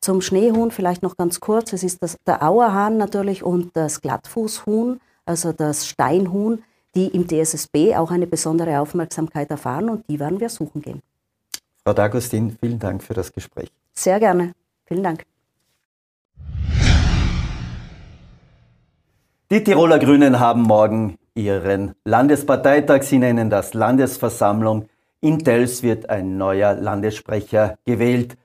Zum 0.00 0.20
Schneehuhn 0.20 0.70
vielleicht 0.70 1.02
noch 1.02 1.16
ganz 1.16 1.40
kurz. 1.40 1.72
Es 1.72 1.82
ist 1.82 2.02
das, 2.02 2.16
der 2.26 2.42
Auerhahn 2.42 2.98
natürlich 2.98 3.42
und 3.42 3.74
das 3.74 4.02
Glattfußhuhn, 4.02 5.00
also 5.24 5.52
das 5.52 5.88
Steinhuhn, 5.88 6.62
die 6.94 7.08
im 7.08 7.26
DSSB 7.26 7.96
auch 7.96 8.10
eine 8.10 8.26
besondere 8.26 8.80
Aufmerksamkeit 8.80 9.50
erfahren 9.50 9.90
und 9.90 10.08
die 10.08 10.20
werden 10.20 10.40
wir 10.40 10.48
suchen 10.48 10.82
gehen. 10.82 11.02
Frau 11.84 11.92
D'Agustin, 11.92 12.52
vielen 12.60 12.78
Dank 12.78 13.02
für 13.02 13.14
das 13.14 13.32
Gespräch. 13.32 13.70
Sehr 13.92 14.18
gerne. 14.18 14.52
Vielen 14.86 15.02
Dank. 15.02 15.24
Die 19.48 19.62
Tiroler 19.62 20.00
Grünen 20.00 20.40
haben 20.40 20.62
morgen 20.62 21.18
ihren 21.36 21.94
Landesparteitag. 22.04 23.04
Sie 23.04 23.18
nennen 23.18 23.48
das 23.48 23.74
Landesversammlung. 23.74 24.88
In 25.20 25.38
Tels 25.38 25.84
wird 25.84 26.10
ein 26.10 26.36
neuer 26.36 26.74
Landessprecher 26.74 27.78
gewählt. 27.84 28.36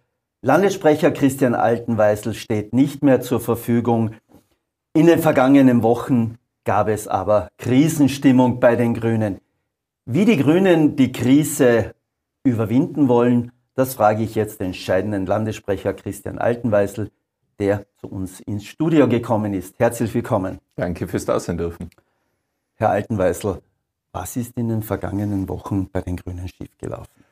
Landessprecher 0.44 1.10
Christian 1.10 1.56
Altenweisel 1.56 2.36
steht 2.36 2.74
nicht 2.74 3.02
mehr 3.02 3.20
zur 3.20 3.40
Verfügung. 3.40 4.12
In 4.94 5.08
den 5.08 5.18
vergangenen 5.18 5.82
Wochen 5.82 6.38
gab 6.66 6.88
es 6.88 7.08
aber 7.08 7.48
Krisenstimmung 7.58 8.60
bei 8.60 8.76
den 8.76 8.94
Grünen. 8.94 9.40
Wie 10.06 10.26
die 10.26 10.38
Grünen 10.38 10.98
die 10.98 11.12
Krise 11.12 11.96
überwinden 12.44 13.08
wollen, 13.08 13.52
das 13.74 13.96
frage 13.96 14.22
ich 14.22 14.36
jetzt 14.36 14.60
den 14.60 14.76
scheidenden 14.76 15.26
Landessprecher 15.26 15.96
Christian 15.96 16.38
Altenweisel 16.38 17.10
der 17.62 17.86
zu 17.98 18.08
uns 18.08 18.40
ins 18.40 18.66
Studio 18.66 19.08
gekommen 19.08 19.54
ist. 19.54 19.78
Herzlich 19.78 20.16
willkommen. 20.16 20.58
Danke 20.76 21.08
fürs 21.08 21.26
Dasein 21.26 21.60
dürfen. 21.60 21.92
Herr 22.74 22.90
Altenweißl, 22.90 23.62
was 24.14 24.36
ist 24.36 24.58
in 24.58 24.68
den 24.68 24.82
vergangenen 24.82 25.48
Wochen 25.48 25.88
bei 25.88 26.02
den 26.02 26.18
Grünen 26.18 26.48
schiefgelaufen? 26.48 27.24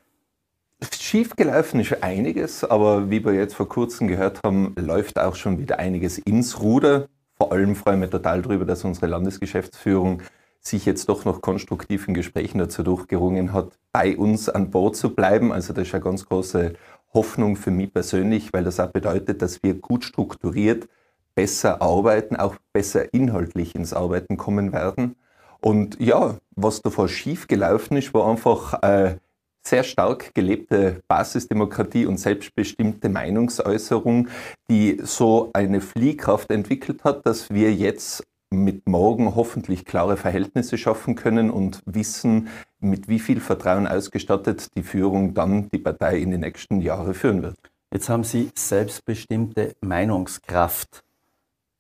Schiefgelaufen 0.93 1.79
ist 1.79 2.03
einiges, 2.03 2.63
aber 2.63 3.09
wie 3.09 3.25
wir 3.25 3.33
jetzt 3.33 3.55
vor 3.55 3.67
kurzem 3.67 4.07
gehört 4.07 4.43
haben, 4.43 4.75
läuft 4.77 5.17
auch 5.17 5.35
schon 5.35 5.57
wieder 5.57 5.79
einiges 5.79 6.19
ins 6.19 6.61
Ruder. 6.61 7.07
Vor 7.35 7.51
allem 7.51 7.75
freuen 7.75 7.99
wir 7.99 8.11
total 8.11 8.43
darüber, 8.43 8.65
dass 8.65 8.83
unsere 8.85 9.07
Landesgeschäftsführung 9.07 10.21
sich 10.59 10.85
jetzt 10.85 11.09
doch 11.09 11.25
noch 11.25 11.41
konstruktiven 11.41 12.13
Gesprächen 12.13 12.59
dazu 12.59 12.83
durchgerungen 12.83 13.51
hat, 13.51 13.79
bei 13.91 14.15
uns 14.15 14.47
an 14.47 14.69
Bord 14.69 14.95
zu 14.95 15.15
bleiben. 15.15 15.51
Also 15.51 15.73
das 15.73 15.87
ist 15.87 15.95
eine 15.95 16.03
ganz 16.03 16.27
große 16.27 16.73
Hoffnung 17.13 17.55
für 17.55 17.71
mich 17.71 17.93
persönlich, 17.93 18.53
weil 18.53 18.63
das 18.63 18.79
auch 18.79 18.91
bedeutet, 18.91 19.41
dass 19.41 19.63
wir 19.63 19.75
gut 19.75 20.03
strukturiert 20.03 20.87
besser 21.35 21.81
arbeiten, 21.81 22.35
auch 22.35 22.55
besser 22.73 23.13
inhaltlich 23.13 23.75
ins 23.75 23.93
Arbeiten 23.93 24.37
kommen 24.37 24.73
werden. 24.73 25.15
Und 25.61 25.99
ja, 25.99 26.37
was 26.55 26.81
davor 26.81 27.07
schiefgelaufen 27.07 27.97
ist, 27.97 28.13
war 28.13 28.29
einfach 28.29 28.81
äh, 28.83 29.15
sehr 29.61 29.83
stark 29.83 30.33
gelebte 30.33 31.01
Basisdemokratie 31.07 32.05
und 32.05 32.17
selbstbestimmte 32.17 33.09
Meinungsäußerung, 33.09 34.27
die 34.69 34.99
so 35.03 35.49
eine 35.53 35.81
Fliehkraft 35.81 36.51
entwickelt 36.51 37.03
hat, 37.03 37.25
dass 37.25 37.49
wir 37.49 37.73
jetzt 37.73 38.23
mit 38.51 38.87
morgen 38.87 39.35
hoffentlich 39.35 39.85
klare 39.85 40.17
Verhältnisse 40.17 40.77
schaffen 40.77 41.15
können 41.15 41.51
und 41.51 41.81
wissen, 41.85 42.47
mit 42.79 43.07
wie 43.07 43.19
viel 43.19 43.39
Vertrauen 43.39 43.87
ausgestattet 43.87 44.75
die 44.75 44.83
Führung 44.83 45.33
dann 45.33 45.69
die 45.69 45.77
Partei 45.77 46.17
in 46.17 46.31
den 46.31 46.41
nächsten 46.41 46.81
Jahren 46.81 47.13
führen 47.13 47.43
wird. 47.43 47.57
Jetzt 47.91 48.09
haben 48.09 48.23
Sie 48.23 48.51
selbstbestimmte 48.55 49.75
Meinungskraft 49.81 51.03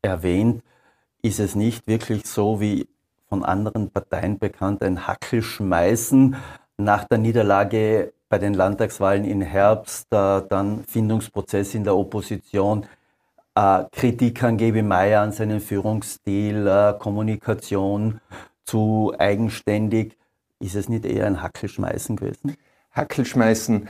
erwähnt. 0.01 0.63
Ist 1.21 1.39
es 1.39 1.55
nicht 1.55 1.87
wirklich 1.87 2.25
so 2.25 2.61
wie 2.61 2.87
von 3.27 3.43
anderen 3.43 3.91
Parteien 3.91 4.39
bekannt, 4.39 4.83
ein 4.83 5.07
Hackelschmeißen 5.07 6.35
nach 6.77 7.03
der 7.05 7.17
Niederlage 7.17 8.13
bei 8.27 8.37
den 8.37 8.53
Landtagswahlen 8.53 9.25
im 9.25 9.41
Herbst, 9.41 10.07
dann 10.09 10.83
Findungsprozess 10.85 11.75
in 11.75 11.83
der 11.83 11.95
Opposition, 11.95 12.85
Kritik 13.91 14.43
an 14.43 14.57
Gebi 14.57 14.81
Meyer, 14.81 15.21
an 15.21 15.31
seinen 15.31 15.59
Führungsstil, 15.59 16.67
äh, 16.67 16.93
Kommunikation 16.97 18.21
zu 18.63 19.13
eigenständig. 19.17 20.17
Ist 20.59 20.75
es 20.75 20.89
nicht 20.89 21.05
eher 21.05 21.25
ein 21.25 21.41
Hackelschmeißen 21.41 22.15
gewesen? 22.15 22.55
Hackelschmeißen. 22.91 23.89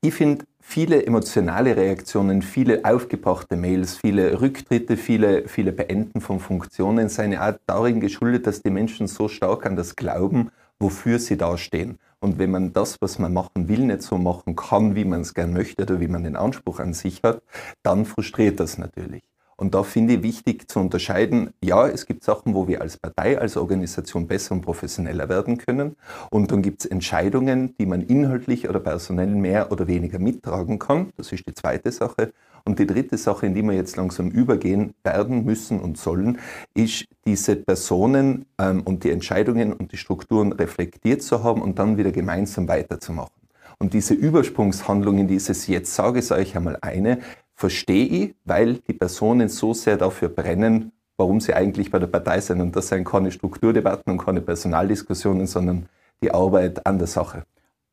Ich 0.00 0.14
finde 0.14 0.44
viele 0.60 1.04
emotionale 1.04 1.76
Reaktionen, 1.76 2.42
viele 2.42 2.84
aufgebrachte 2.84 3.56
Mails, 3.56 3.96
viele 3.96 4.40
Rücktritte, 4.40 4.96
viele, 4.96 5.48
viele 5.48 5.72
Beenden 5.72 6.20
von 6.20 6.38
Funktionen 6.38 7.08
seine 7.08 7.40
Art 7.40 7.60
darin 7.66 8.00
geschuldet, 8.00 8.46
dass 8.46 8.62
die 8.62 8.70
Menschen 8.70 9.08
so 9.08 9.28
stark 9.28 9.66
an 9.66 9.74
das 9.74 9.96
glauben, 9.96 10.50
wofür 10.78 11.18
sie 11.18 11.36
dastehen. 11.36 11.98
Und 12.20 12.38
wenn 12.38 12.50
man 12.50 12.72
das, 12.72 12.96
was 13.00 13.18
man 13.18 13.32
machen 13.32 13.68
will, 13.68 13.80
nicht 13.80 14.02
so 14.02 14.18
machen 14.18 14.56
kann, 14.56 14.94
wie 14.94 15.04
man 15.04 15.20
es 15.20 15.34
gern 15.34 15.52
möchte 15.52 15.82
oder 15.82 16.00
wie 16.00 16.08
man 16.08 16.24
den 16.24 16.36
Anspruch 16.36 16.80
an 16.80 16.92
sich 16.92 17.22
hat, 17.22 17.42
dann 17.82 18.04
frustriert 18.04 18.58
das 18.58 18.78
natürlich. 18.78 19.22
Und 19.60 19.74
da 19.74 19.82
finde 19.82 20.14
ich 20.14 20.22
wichtig 20.22 20.70
zu 20.70 20.78
unterscheiden, 20.78 21.52
ja, 21.60 21.88
es 21.88 22.06
gibt 22.06 22.22
Sachen, 22.22 22.54
wo 22.54 22.68
wir 22.68 22.80
als 22.80 22.96
Partei, 22.96 23.40
als 23.40 23.56
Organisation 23.56 24.28
besser 24.28 24.54
und 24.54 24.60
professioneller 24.60 25.28
werden 25.28 25.58
können. 25.58 25.96
Und 26.30 26.52
dann 26.52 26.62
gibt 26.62 26.82
es 26.84 26.86
Entscheidungen, 26.86 27.74
die 27.76 27.86
man 27.86 28.02
inhaltlich 28.02 28.68
oder 28.68 28.78
personell 28.78 29.26
mehr 29.26 29.72
oder 29.72 29.88
weniger 29.88 30.20
mittragen 30.20 30.78
kann. 30.78 31.10
Das 31.16 31.32
ist 31.32 31.44
die 31.44 31.54
zweite 31.54 31.90
Sache. 31.90 32.32
Und 32.68 32.78
die 32.78 32.86
dritte 32.86 33.16
Sache, 33.16 33.46
in 33.46 33.54
die 33.54 33.62
wir 33.62 33.72
jetzt 33.72 33.96
langsam 33.96 34.28
übergehen 34.28 34.92
werden 35.02 35.46
müssen 35.46 35.80
und 35.80 35.96
sollen, 35.96 36.36
ist 36.74 37.06
diese 37.24 37.56
Personen 37.56 38.44
ähm, 38.58 38.82
und 38.82 39.04
die 39.04 39.10
Entscheidungen 39.10 39.72
und 39.72 39.92
die 39.92 39.96
Strukturen 39.96 40.52
reflektiert 40.52 41.22
zu 41.22 41.42
haben 41.42 41.62
und 41.62 41.78
dann 41.78 41.96
wieder 41.96 42.12
gemeinsam 42.12 42.68
weiterzumachen. 42.68 43.32
Und 43.78 43.94
diese 43.94 44.12
Übersprungshandlung 44.12 45.16
in 45.16 45.28
dieses 45.28 45.66
Jetzt 45.66 45.94
sage 45.94 46.18
ich 46.18 46.30
euch 46.30 46.54
einmal 46.58 46.76
eine, 46.82 47.20
verstehe 47.54 48.04
ich, 48.04 48.34
weil 48.44 48.74
die 48.74 48.92
Personen 48.92 49.48
so 49.48 49.72
sehr 49.72 49.96
dafür 49.96 50.28
brennen, 50.28 50.92
warum 51.16 51.40
sie 51.40 51.54
eigentlich 51.54 51.90
bei 51.90 51.98
der 51.98 52.08
Partei 52.08 52.38
sind. 52.42 52.60
Und 52.60 52.76
das 52.76 52.88
sind 52.88 53.04
keine 53.04 53.32
Strukturdebatten 53.32 54.12
und 54.12 54.18
keine 54.18 54.42
Personaldiskussionen, 54.42 55.46
sondern 55.46 55.86
die 56.22 56.32
Arbeit 56.32 56.84
an 56.84 56.98
der 56.98 57.06
Sache. 57.06 57.44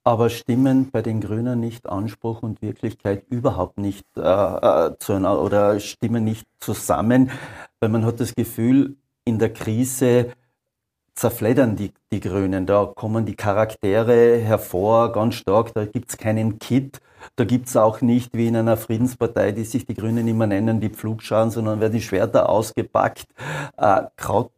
Aber 0.05 0.29
stimmen 0.29 0.91
bei 0.91 1.01
den 1.01 1.19
Grünen 1.19 1.59
nicht 1.59 1.89
Anspruch 1.89 2.43
und 2.43 2.62
Wirklichkeit 2.62 3.25
überhaupt 3.29 3.79
nicht 3.79 4.05
äh, 4.15 4.21
äh 4.21 4.95
zueinander 5.00 5.41
oder 5.41 5.79
stimmen 5.79 6.24
nicht 6.24 6.47
zusammen, 6.59 7.31
weil 7.79 7.89
man 7.89 8.05
hat 8.05 8.19
das 8.19 8.35
Gefühl, 8.35 8.97
in 9.25 9.39
der 9.39 9.51
Krise 9.51 10.31
zerfleddern 11.15 11.75
die, 11.75 11.91
die 12.12 12.19
Grünen. 12.19 12.65
Da 12.65 12.85
kommen 12.85 13.25
die 13.25 13.35
Charaktere 13.35 14.38
hervor 14.38 15.12
ganz 15.12 15.35
stark, 15.35 15.74
da 15.74 15.85
gibt 15.85 16.12
es 16.12 16.17
keinen 16.17 16.59
Kit. 16.59 17.00
Da 17.35 17.45
gibt 17.45 17.67
es 17.67 17.75
auch 17.75 18.01
nicht 18.01 18.35
wie 18.38 18.47
in 18.47 18.55
einer 18.55 18.77
Friedenspartei, 18.77 19.51
die 19.51 19.63
sich 19.63 19.85
die 19.85 19.95
Grünen 19.95 20.27
immer 20.27 20.45
nennen, 20.45 20.79
die 20.79 20.89
Pflugscharen, 20.89 21.50
sondern 21.50 21.79
werden 21.79 21.93
die 21.93 22.01
Schwerter 22.01 22.50
ausgepackt. 22.50 23.25
Äh, 23.77 24.03
Kraut, 24.15 24.51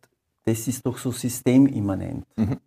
das 0.48 0.66
ist 0.68 0.86
doch 0.86 0.98
so 0.98 1.12
systemimmanent. 1.12 2.26
Mhm. 2.38 2.58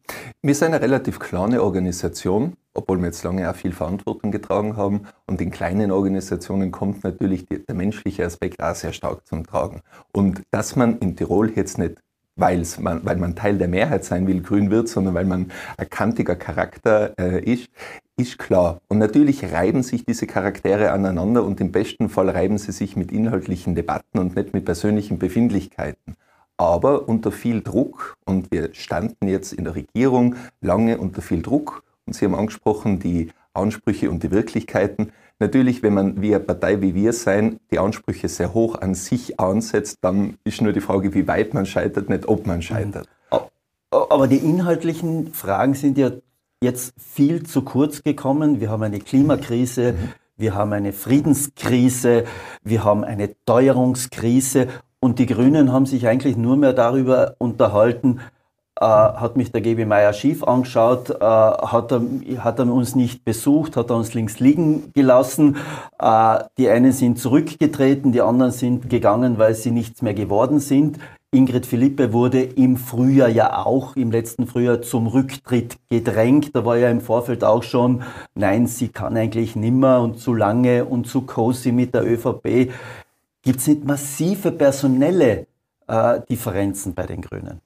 Wir 0.43 0.55
sind 0.55 0.69
eine 0.69 0.83
relativ 0.83 1.19
kleine 1.19 1.63
Organisation, 1.63 2.53
obwohl 2.75 2.99
wir 2.99 3.07
jetzt 3.07 3.25
lange 3.25 3.51
auch 3.51 3.57
viel 3.57 3.73
Verantwortung 3.73 4.31
getragen 4.31 4.77
haben. 4.77 5.07
Und 5.27 5.41
in 5.41 5.51
kleinen 5.51 5.91
Organisationen 5.91 6.73
kommt 6.73 7.05
natürlich 7.05 7.47
die, 7.47 7.65
der 7.65 7.75
menschliche 7.75 8.27
Aspekt 8.27 8.63
auch 8.63 8.75
sehr 8.75 8.93
stark 8.93 9.27
zum 9.27 9.47
Tragen. 9.47 9.81
Und 10.13 10.43
dass 10.51 10.77
man 10.77 10.99
in 10.99 11.17
Tirol 11.17 11.51
jetzt 11.57 11.79
nicht 11.79 11.97
weil's 12.37 12.79
man, 12.79 13.05
weil 13.05 13.17
man 13.17 13.35
Teil 13.35 13.59
der 13.59 13.69
Mehrheit 13.69 14.05
sein 14.05 14.27
will, 14.27 14.41
grün 14.41 14.71
wird, 14.71 14.89
sondern 14.89 15.15
weil 15.15 15.27
man 15.27 15.51
ein 15.77 15.91
kantiger 15.91 16.37
Charakter 16.37 17.15
äh, 17.19 17.43
ist, 17.43 17.69
ist 18.17 18.39
klar. 18.39 18.81
Und 18.89 18.99
natürlich 18.99 19.53
reiben 19.53 19.83
sich 19.83 20.05
diese 20.05 20.27
Charaktere 20.27 20.93
aneinander 20.93 21.45
und 21.45 21.61
im 21.61 21.73
besten 21.73 22.09
Fall 22.09 22.31
reiben 22.31 22.57
sie 22.57 22.73
sich 22.73 22.97
mit 22.97 23.13
inhaltlichen 23.13 23.75
Debatten 23.75 24.19
und 24.19 24.37
nicht 24.37 24.55
mit 24.55 24.65
persönlichen 24.65 25.19
Befindlichkeiten. 25.19 26.17
Aber 26.61 27.09
unter 27.09 27.33
viel 27.33 27.63
Druck, 27.63 28.19
und 28.27 28.53
wir 28.53 28.75
standen 28.75 29.29
jetzt 29.29 29.55
in 29.55 29.65
der 29.65 29.75
Regierung 29.75 30.37
lange 30.61 30.99
unter 30.99 31.23
viel 31.23 31.41
Druck, 31.41 31.83
und 32.05 32.13
Sie 32.13 32.27
haben 32.27 32.35
angesprochen, 32.35 32.99
die 32.99 33.31
Ansprüche 33.55 34.11
und 34.11 34.23
die 34.23 34.31
Wirklichkeiten. 34.31 35.11
Natürlich, 35.39 35.83
wenn 35.83 35.95
man 35.95 36.21
wie 36.21 36.35
eine 36.35 36.45
Partei 36.45 36.83
wie 36.83 36.95
wir 36.95 37.15
sein, 37.15 37.61
die 37.71 37.79
Ansprüche 37.79 38.29
sehr 38.29 38.53
hoch 38.53 38.79
an 38.79 38.95
sich 38.95 39.41
ansetzt, 39.41 40.01
dann 40.03 40.37
ist 40.45 40.61
nur 40.61 40.75
die 40.75 40.83
Frage, 40.83 41.15
wie 41.15 41.27
weit 41.27 41.55
man 41.55 41.65
scheitert, 41.65 42.11
nicht 42.11 42.29
ob 42.29 42.47
man 42.47 42.61
scheitert. 42.61 43.09
Aber 43.91 44.29
die 44.29 44.37
inhaltlichen 44.37 45.33
Fragen 45.33 45.73
sind 45.73 45.97
ja 45.97 46.11
jetzt 46.63 46.93
viel 46.99 47.43
zu 47.43 47.63
kurz 47.63 48.03
gekommen. 48.03 48.61
Wir 48.61 48.69
haben 48.69 48.83
eine 48.83 48.99
Klimakrise, 48.99 49.95
wir 50.37 50.55
haben 50.55 50.75
eine 50.75 50.93
Friedenskrise, 50.93 52.25
wir 52.63 52.85
haben 52.85 53.03
eine 53.03 53.31
Teuerungskrise 53.47 54.69
und 55.01 55.19
die 55.19 55.27
Grünen 55.27 55.73
haben 55.73 55.87
sich 55.87 56.07
eigentlich 56.07 56.37
nur 56.37 56.57
mehr 56.57 56.73
darüber 56.73 57.35
unterhalten, 57.39 58.21
äh, 58.81 58.85
hat 58.85 59.37
mich 59.37 59.53
der 59.53 59.61
GB 59.61 59.85
Meier 59.85 60.13
schief 60.13 60.43
angeschaut, 60.43 61.11
äh, 61.11 61.23
hat, 61.23 61.93
er, 61.93 62.03
hat 62.39 62.59
er 62.59 62.73
uns 62.73 62.95
nicht 62.95 63.25
besucht, 63.25 63.77
hat 63.77 63.91
er 63.91 63.97
uns 63.97 64.15
links 64.15 64.41
liegen 64.41 64.91
gelassen. 64.95 65.57
Äh, 65.99 66.45
die 66.57 66.69
einen 66.71 66.93
sind 66.93 67.19
zurückgetreten, 67.19 68.13
die 68.13 68.23
anderen 68.23 68.53
sind 68.53 68.89
gegangen, 68.89 69.39
weil 69.39 69.55
sie 69.55 69.71
nichts 69.71 70.01
mehr 70.01 70.15
geworden 70.15 70.61
sind. 70.61 70.99
Ingrid 71.33 71.65
Philippe 71.65 72.13
wurde 72.13 72.43
im 72.43 72.77
Frühjahr 72.77 73.29
ja 73.29 73.65
auch, 73.65 73.95
im 73.95 74.11
letzten 74.11 74.49
Frühjahr 74.49 74.83
zum 74.83 75.07
Rücktritt 75.07 75.77
gedrängt. 75.89 76.57
Da 76.57 76.65
war 76.65 76.77
ja 76.77 76.91
im 76.91 77.01
Vorfeld 77.01 77.45
auch 77.45 77.63
schon, 77.63 78.03
nein, 78.35 78.67
sie 78.67 78.89
kann 78.89 79.17
eigentlich 79.17 79.55
nimmer 79.55 80.01
und 80.01 80.19
zu 80.19 80.35
lange 80.35 80.87
und 80.87 81.07
zu 81.07 81.21
cozy 81.21 81.71
mit 81.71 81.95
der 81.95 82.05
ÖVP. 82.05 82.73
Gibt 83.43 83.61
es 83.61 83.67
nicht 83.67 83.85
massive 83.85 84.53
personelle 84.53 85.47
äh, 85.87 86.21
Differenzen 86.29 86.95
bei 86.95 87.07
den 87.07 87.23
Grünen? 87.23 87.61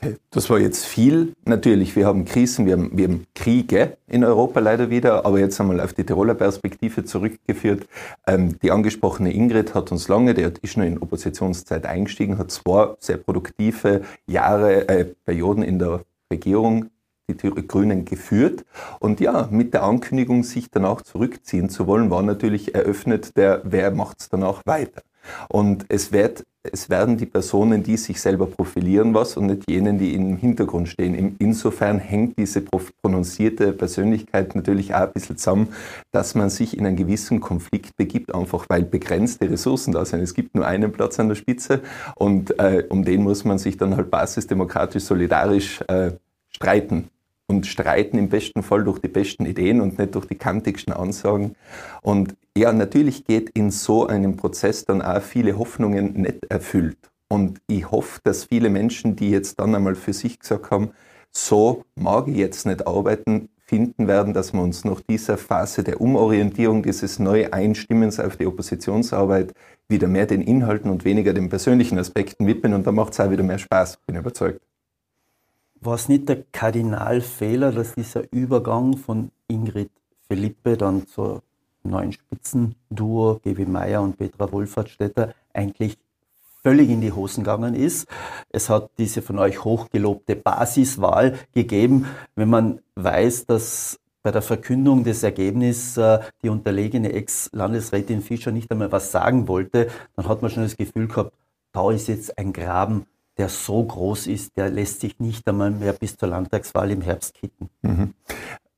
Okay, 0.00 0.16
das 0.30 0.48
war 0.48 0.60
jetzt 0.60 0.84
viel. 0.84 1.32
Natürlich, 1.44 1.96
wir 1.96 2.06
haben 2.06 2.24
Krisen, 2.24 2.66
wir 2.66 2.74
haben, 2.74 2.90
wir 2.96 3.08
haben 3.08 3.26
Kriege 3.34 3.96
in 4.06 4.22
Europa 4.22 4.60
leider 4.60 4.90
wieder, 4.90 5.26
aber 5.26 5.40
jetzt 5.40 5.60
einmal 5.60 5.80
auf 5.80 5.92
die 5.92 6.04
Tiroler 6.04 6.34
Perspektive 6.34 7.04
zurückgeführt. 7.04 7.88
Ähm, 8.26 8.58
die 8.60 8.70
angesprochene 8.70 9.32
Ingrid 9.32 9.74
hat 9.74 9.90
uns 9.90 10.06
lange, 10.06 10.34
der 10.34 10.52
ist 10.62 10.72
schon 10.72 10.84
in 10.84 10.98
Oppositionszeit 10.98 11.84
eingestiegen, 11.84 12.38
hat 12.38 12.52
zwei 12.52 12.94
sehr 13.00 13.16
produktive 13.16 14.02
Jahre, 14.26 14.88
äh, 14.88 15.04
Perioden 15.24 15.64
in 15.64 15.80
der 15.80 16.04
Regierung 16.30 16.90
die 17.34 17.66
Grünen 17.66 18.04
geführt. 18.04 18.64
Und 19.00 19.20
ja, 19.20 19.48
mit 19.50 19.74
der 19.74 19.82
Ankündigung, 19.82 20.42
sich 20.42 20.70
danach 20.70 21.02
zurückziehen 21.02 21.68
zu 21.68 21.86
wollen, 21.86 22.10
war 22.10 22.22
natürlich 22.22 22.74
eröffnet 22.74 23.36
der, 23.36 23.62
wer 23.64 23.90
macht 23.90 24.20
es 24.20 24.28
danach 24.28 24.62
weiter. 24.64 25.02
Und 25.48 25.86
es, 25.88 26.12
wird, 26.12 26.44
es 26.62 26.90
werden 26.90 27.16
die 27.16 27.26
Personen, 27.26 27.82
die 27.82 27.96
sich 27.96 28.20
selber 28.20 28.46
profilieren, 28.46 29.14
was 29.14 29.36
und 29.36 29.46
nicht 29.46 29.70
jenen, 29.70 29.98
die 29.98 30.14
im 30.14 30.36
Hintergrund 30.36 30.88
stehen. 30.88 31.36
Insofern 31.38 31.98
hängt 31.98 32.38
diese 32.38 32.62
prononcierte 32.62 33.72
Persönlichkeit 33.72 34.54
natürlich 34.54 34.94
auch 34.94 35.00
ein 35.00 35.12
bisschen 35.12 35.36
zusammen, 35.36 35.68
dass 36.10 36.34
man 36.34 36.50
sich 36.50 36.76
in 36.76 36.86
einen 36.86 36.96
gewissen 36.96 37.40
Konflikt 37.40 37.96
begibt, 37.96 38.34
einfach 38.34 38.66
weil 38.68 38.82
begrenzte 38.82 39.50
Ressourcen 39.50 39.92
da 39.92 40.04
sind. 40.04 40.20
Es 40.20 40.34
gibt 40.34 40.54
nur 40.54 40.66
einen 40.66 40.92
Platz 40.92 41.18
an 41.20 41.28
der 41.28 41.36
Spitze 41.36 41.80
und 42.14 42.58
äh, 42.58 42.84
um 42.88 43.04
den 43.04 43.22
muss 43.22 43.44
man 43.44 43.58
sich 43.58 43.76
dann 43.76 43.96
halt 43.96 44.10
basisdemokratisch 44.10 45.04
solidarisch 45.04 45.80
äh, 45.88 46.12
streiten 46.50 47.08
und 47.48 47.66
streiten 47.66 48.18
im 48.18 48.28
besten 48.28 48.62
Fall 48.62 48.84
durch 48.84 49.00
die 49.00 49.08
besten 49.08 49.46
Ideen 49.46 49.80
und 49.80 49.98
nicht 49.98 50.14
durch 50.14 50.26
die 50.26 50.36
kantigsten 50.36 50.92
Ansagen. 50.92 51.56
Und 52.02 52.36
ja, 52.56 52.72
natürlich 52.72 53.24
geht 53.24 53.50
in 53.50 53.70
so 53.70 54.06
einem 54.06 54.36
Prozess 54.36 54.84
dann 54.84 55.02
auch 55.02 55.22
viele 55.22 55.58
Hoffnungen 55.58 56.12
nicht 56.12 56.44
erfüllt. 56.48 56.98
Und 57.28 57.60
ich 57.66 57.90
hoffe, 57.90 58.20
dass 58.24 58.44
viele 58.44 58.70
Menschen, 58.70 59.16
die 59.16 59.30
jetzt 59.30 59.60
dann 59.60 59.74
einmal 59.74 59.94
für 59.94 60.12
sich 60.12 60.38
gesagt 60.38 60.70
haben, 60.70 60.90
so 61.30 61.84
mag 61.94 62.28
ich 62.28 62.36
jetzt 62.36 62.66
nicht 62.66 62.86
arbeiten, 62.86 63.48
finden 63.68 64.08
werden, 64.08 64.32
dass 64.32 64.54
wir 64.54 64.62
uns 64.62 64.84
nach 64.84 65.02
dieser 65.02 65.36
Phase 65.36 65.84
der 65.84 66.00
Umorientierung, 66.00 66.82
dieses 66.82 67.18
Neueinstimmens 67.18 68.18
auf 68.18 68.36
die 68.36 68.46
Oppositionsarbeit 68.46 69.52
wieder 69.88 70.08
mehr 70.08 70.24
den 70.24 70.40
Inhalten 70.40 70.90
und 70.90 71.04
weniger 71.04 71.34
den 71.34 71.50
persönlichen 71.50 71.98
Aspekten 71.98 72.46
widmen 72.46 72.72
und 72.72 72.86
dann 72.86 72.94
macht 72.94 73.12
es 73.12 73.20
auch 73.20 73.30
wieder 73.30 73.42
mehr 73.42 73.58
Spaß, 73.58 73.98
bin 74.06 74.16
überzeugt. 74.16 74.67
War 75.80 75.94
es 75.94 76.08
nicht 76.08 76.28
der 76.28 76.42
Kardinalfehler, 76.52 77.72
dass 77.72 77.94
dieser 77.94 78.24
Übergang 78.32 78.96
von 78.96 79.30
Ingrid 79.46 79.90
Philippe 80.26 80.76
dann 80.76 81.06
zur 81.06 81.42
neuen 81.84 82.12
Spitzenduo 82.12 83.40
G.W. 83.42 83.64
Meyer 83.64 84.02
und 84.02 84.18
Petra 84.18 84.50
Wohlfahrtsstädter 84.50 85.34
eigentlich 85.52 85.96
völlig 86.62 86.90
in 86.90 87.00
die 87.00 87.12
Hosen 87.12 87.44
gegangen 87.44 87.74
ist. 87.74 88.08
Es 88.50 88.68
hat 88.68 88.90
diese 88.98 89.22
von 89.22 89.38
euch 89.38 89.64
hochgelobte 89.64 90.36
Basiswahl 90.36 91.38
gegeben. 91.52 92.06
Wenn 92.34 92.50
man 92.50 92.80
weiß, 92.96 93.46
dass 93.46 94.00
bei 94.22 94.32
der 94.32 94.42
Verkündung 94.42 95.04
des 95.04 95.22
Ergebnisses 95.22 95.96
äh, 95.96 96.18
die 96.42 96.48
unterlegene 96.48 97.12
Ex-Landesrätin 97.12 98.20
Fischer 98.20 98.50
nicht 98.50 98.70
einmal 98.70 98.90
was 98.90 99.12
sagen 99.12 99.46
wollte, 99.48 99.88
dann 100.16 100.28
hat 100.28 100.42
man 100.42 100.50
schon 100.50 100.64
das 100.64 100.76
Gefühl 100.76 101.06
gehabt, 101.06 101.32
da 101.72 101.90
ist 101.92 102.08
jetzt 102.08 102.36
ein 102.36 102.52
Graben 102.52 103.06
der 103.38 103.48
so 103.48 103.82
groß 103.82 104.26
ist, 104.26 104.56
der 104.56 104.68
lässt 104.68 105.00
sich 105.00 105.18
nicht 105.20 105.46
einmal 105.48 105.70
mehr 105.70 105.92
bis 105.92 106.16
zur 106.16 106.28
Landtagswahl 106.28 106.90
im 106.90 107.00
Herbst 107.00 107.34
kitten. 107.34 107.70
Mhm. 107.82 108.14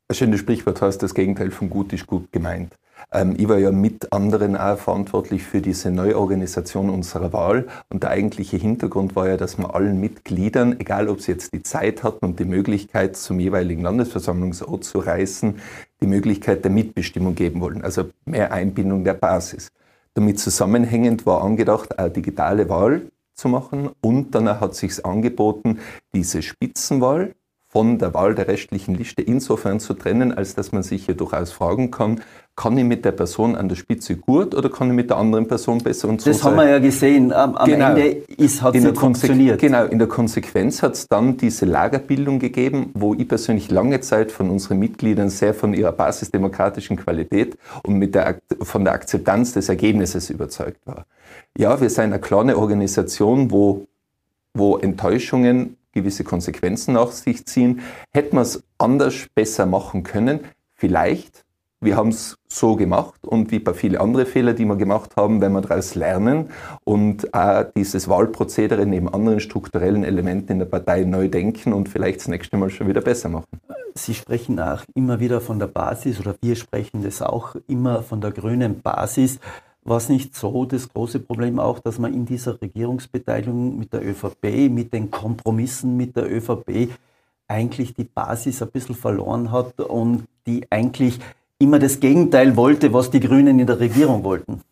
Ein 0.08 0.14
schönes 0.14 0.40
Sprichwort 0.40 0.82
heißt, 0.82 1.02
das 1.02 1.14
Gegenteil 1.14 1.50
von 1.50 1.70
gut 1.70 1.92
ist 1.92 2.06
gut 2.06 2.30
gemeint. 2.32 2.76
Ähm, 3.12 3.34
ich 3.38 3.48
war 3.48 3.58
ja 3.58 3.70
mit 3.70 4.12
anderen 4.12 4.56
auch 4.56 4.76
verantwortlich 4.76 5.42
für 5.42 5.60
diese 5.60 5.90
Neuorganisation 5.90 6.90
unserer 6.90 7.32
Wahl 7.32 7.66
und 7.88 8.02
der 8.02 8.10
eigentliche 8.10 8.56
Hintergrund 8.56 9.16
war 9.16 9.28
ja, 9.28 9.36
dass 9.36 9.58
wir 9.58 9.74
allen 9.74 10.00
Mitgliedern, 10.00 10.78
egal 10.78 11.08
ob 11.08 11.20
sie 11.20 11.32
jetzt 11.32 11.52
die 11.52 11.62
Zeit 11.62 12.02
hatten 12.02 12.24
und 12.24 12.38
die 12.38 12.44
Möglichkeit 12.44 13.16
zum 13.16 13.40
jeweiligen 13.40 13.82
Landesversammlungsort 13.82 14.84
zu 14.84 14.98
reisen, 14.98 15.60
die 16.02 16.06
Möglichkeit 16.06 16.64
der 16.64 16.70
Mitbestimmung 16.70 17.34
geben 17.34 17.60
wollen, 17.60 17.82
also 17.82 18.10
mehr 18.24 18.52
Einbindung 18.52 19.04
der 19.04 19.14
Basis. 19.14 19.68
Damit 20.14 20.40
zusammenhängend 20.40 21.24
war 21.24 21.42
angedacht, 21.42 21.98
eine 21.98 22.10
digitale 22.10 22.68
Wahl 22.68 23.02
zu 23.40 23.48
machen 23.48 23.90
und 24.00 24.34
dann 24.34 24.60
hat 24.60 24.74
sich 24.74 25.04
angeboten, 25.04 25.78
diese 26.14 26.42
Spitzenwahl 26.42 27.34
von 27.72 27.98
der 27.98 28.14
Wahl 28.14 28.34
der 28.34 28.48
restlichen 28.48 28.96
Liste 28.96 29.22
insofern 29.22 29.78
zu 29.78 29.94
trennen, 29.94 30.36
als 30.36 30.56
dass 30.56 30.72
man 30.72 30.82
sich 30.82 31.06
hier 31.06 31.14
durchaus 31.14 31.52
fragen 31.52 31.92
kann, 31.92 32.20
kann 32.56 32.76
ich 32.76 32.84
mit 32.84 33.04
der 33.04 33.12
Person 33.12 33.54
an 33.54 33.68
der 33.68 33.76
Spitze 33.76 34.16
gut 34.16 34.56
oder 34.56 34.68
kann 34.68 34.88
ich 34.88 34.94
mit 34.94 35.08
der 35.08 35.18
anderen 35.18 35.46
Person 35.46 35.78
besser 35.78 36.08
und 36.08 36.20
so 36.20 36.30
Das 36.30 36.42
haben 36.42 36.56
wir 36.56 36.68
ja 36.68 36.80
gesehen. 36.80 37.32
Am, 37.32 37.54
am 37.54 37.70
genau. 37.70 37.90
Ende 37.90 38.24
ist, 38.36 38.60
hat 38.60 38.74
es 38.74 38.82
nicht 38.82 38.98
funktioniert. 38.98 39.60
Genau, 39.60 39.84
in 39.84 40.00
der 40.00 40.08
Konsequenz 40.08 40.82
hat 40.82 40.94
es 40.94 41.06
dann 41.06 41.36
diese 41.36 41.64
Lagerbildung 41.64 42.40
gegeben, 42.40 42.90
wo 42.94 43.14
ich 43.14 43.28
persönlich 43.28 43.70
lange 43.70 44.00
Zeit 44.00 44.32
von 44.32 44.50
unseren 44.50 44.80
Mitgliedern 44.80 45.30
sehr 45.30 45.54
von 45.54 45.72
ihrer 45.72 45.92
basisdemokratischen 45.92 46.96
Qualität 46.96 47.56
und 47.84 47.94
mit 47.94 48.16
der, 48.16 48.40
von 48.62 48.84
der 48.84 48.94
Akzeptanz 48.94 49.52
des 49.52 49.68
Ergebnisses 49.68 50.28
überzeugt 50.28 50.84
war. 50.86 51.06
Ja, 51.58 51.80
wir 51.80 51.90
sind 51.90 52.04
eine 52.04 52.20
kleine 52.20 52.56
Organisation, 52.56 53.50
wo, 53.50 53.86
wo 54.54 54.76
Enttäuschungen 54.78 55.76
gewisse 55.92 56.24
Konsequenzen 56.24 56.94
nach 56.94 57.10
sich 57.10 57.46
ziehen. 57.46 57.80
Hätten 58.12 58.36
wir 58.36 58.42
es 58.42 58.62
anders, 58.78 59.26
besser 59.34 59.66
machen 59.66 60.02
können? 60.02 60.40
Vielleicht. 60.74 61.44
Wir 61.82 61.96
haben 61.96 62.10
es 62.10 62.36
so 62.46 62.76
gemacht 62.76 63.26
und 63.26 63.50
wie 63.50 63.58
bei 63.58 63.72
vielen 63.72 63.96
anderen 63.96 64.26
Fehler, 64.26 64.52
die 64.52 64.66
wir 64.66 64.76
gemacht 64.76 65.16
haben, 65.16 65.40
wenn 65.40 65.52
wir 65.52 65.62
daraus 65.62 65.94
lernen 65.94 66.50
und 66.84 67.32
auch 67.32 67.64
dieses 67.74 68.06
Wahlprozedere 68.06 68.84
neben 68.84 69.08
anderen 69.08 69.40
strukturellen 69.40 70.04
Elementen 70.04 70.52
in 70.52 70.58
der 70.58 70.66
Partei 70.66 71.04
neu 71.04 71.28
denken 71.28 71.72
und 71.72 71.88
vielleicht 71.88 72.20
das 72.20 72.28
nächste 72.28 72.58
Mal 72.58 72.68
schon 72.68 72.86
wieder 72.86 73.00
besser 73.00 73.30
machen. 73.30 73.60
Sie 73.94 74.12
sprechen 74.12 74.60
auch 74.60 74.82
immer 74.94 75.20
wieder 75.20 75.40
von 75.40 75.58
der 75.58 75.68
Basis 75.68 76.20
oder 76.20 76.34
wir 76.42 76.54
sprechen 76.54 77.02
das 77.02 77.22
auch 77.22 77.56
immer 77.66 78.02
von 78.02 78.20
der 78.20 78.32
grünen 78.32 78.82
Basis. 78.82 79.40
War 79.82 79.96
es 79.96 80.08
nicht 80.08 80.36
so 80.36 80.64
das 80.66 80.88
große 80.88 81.20
Problem 81.20 81.58
auch, 81.58 81.78
dass 81.78 81.98
man 81.98 82.12
in 82.12 82.26
dieser 82.26 82.60
Regierungsbeteiligung 82.60 83.78
mit 83.78 83.92
der 83.92 84.06
ÖVP, 84.06 84.70
mit 84.70 84.92
den 84.92 85.10
Kompromissen 85.10 85.96
mit 85.96 86.16
der 86.16 86.30
ÖVP 86.30 86.90
eigentlich 87.48 87.94
die 87.94 88.04
Basis 88.04 88.62
ein 88.62 88.70
bisschen 88.70 88.94
verloren 88.94 89.50
hat 89.50 89.80
und 89.80 90.24
die 90.46 90.70
eigentlich 90.70 91.18
immer 91.58 91.78
das 91.78 92.00
Gegenteil 92.00 92.56
wollte, 92.56 92.92
was 92.92 93.10
die 93.10 93.20
Grünen 93.20 93.58
in 93.58 93.66
der 93.66 93.80
Regierung 93.80 94.24
wollten? 94.24 94.62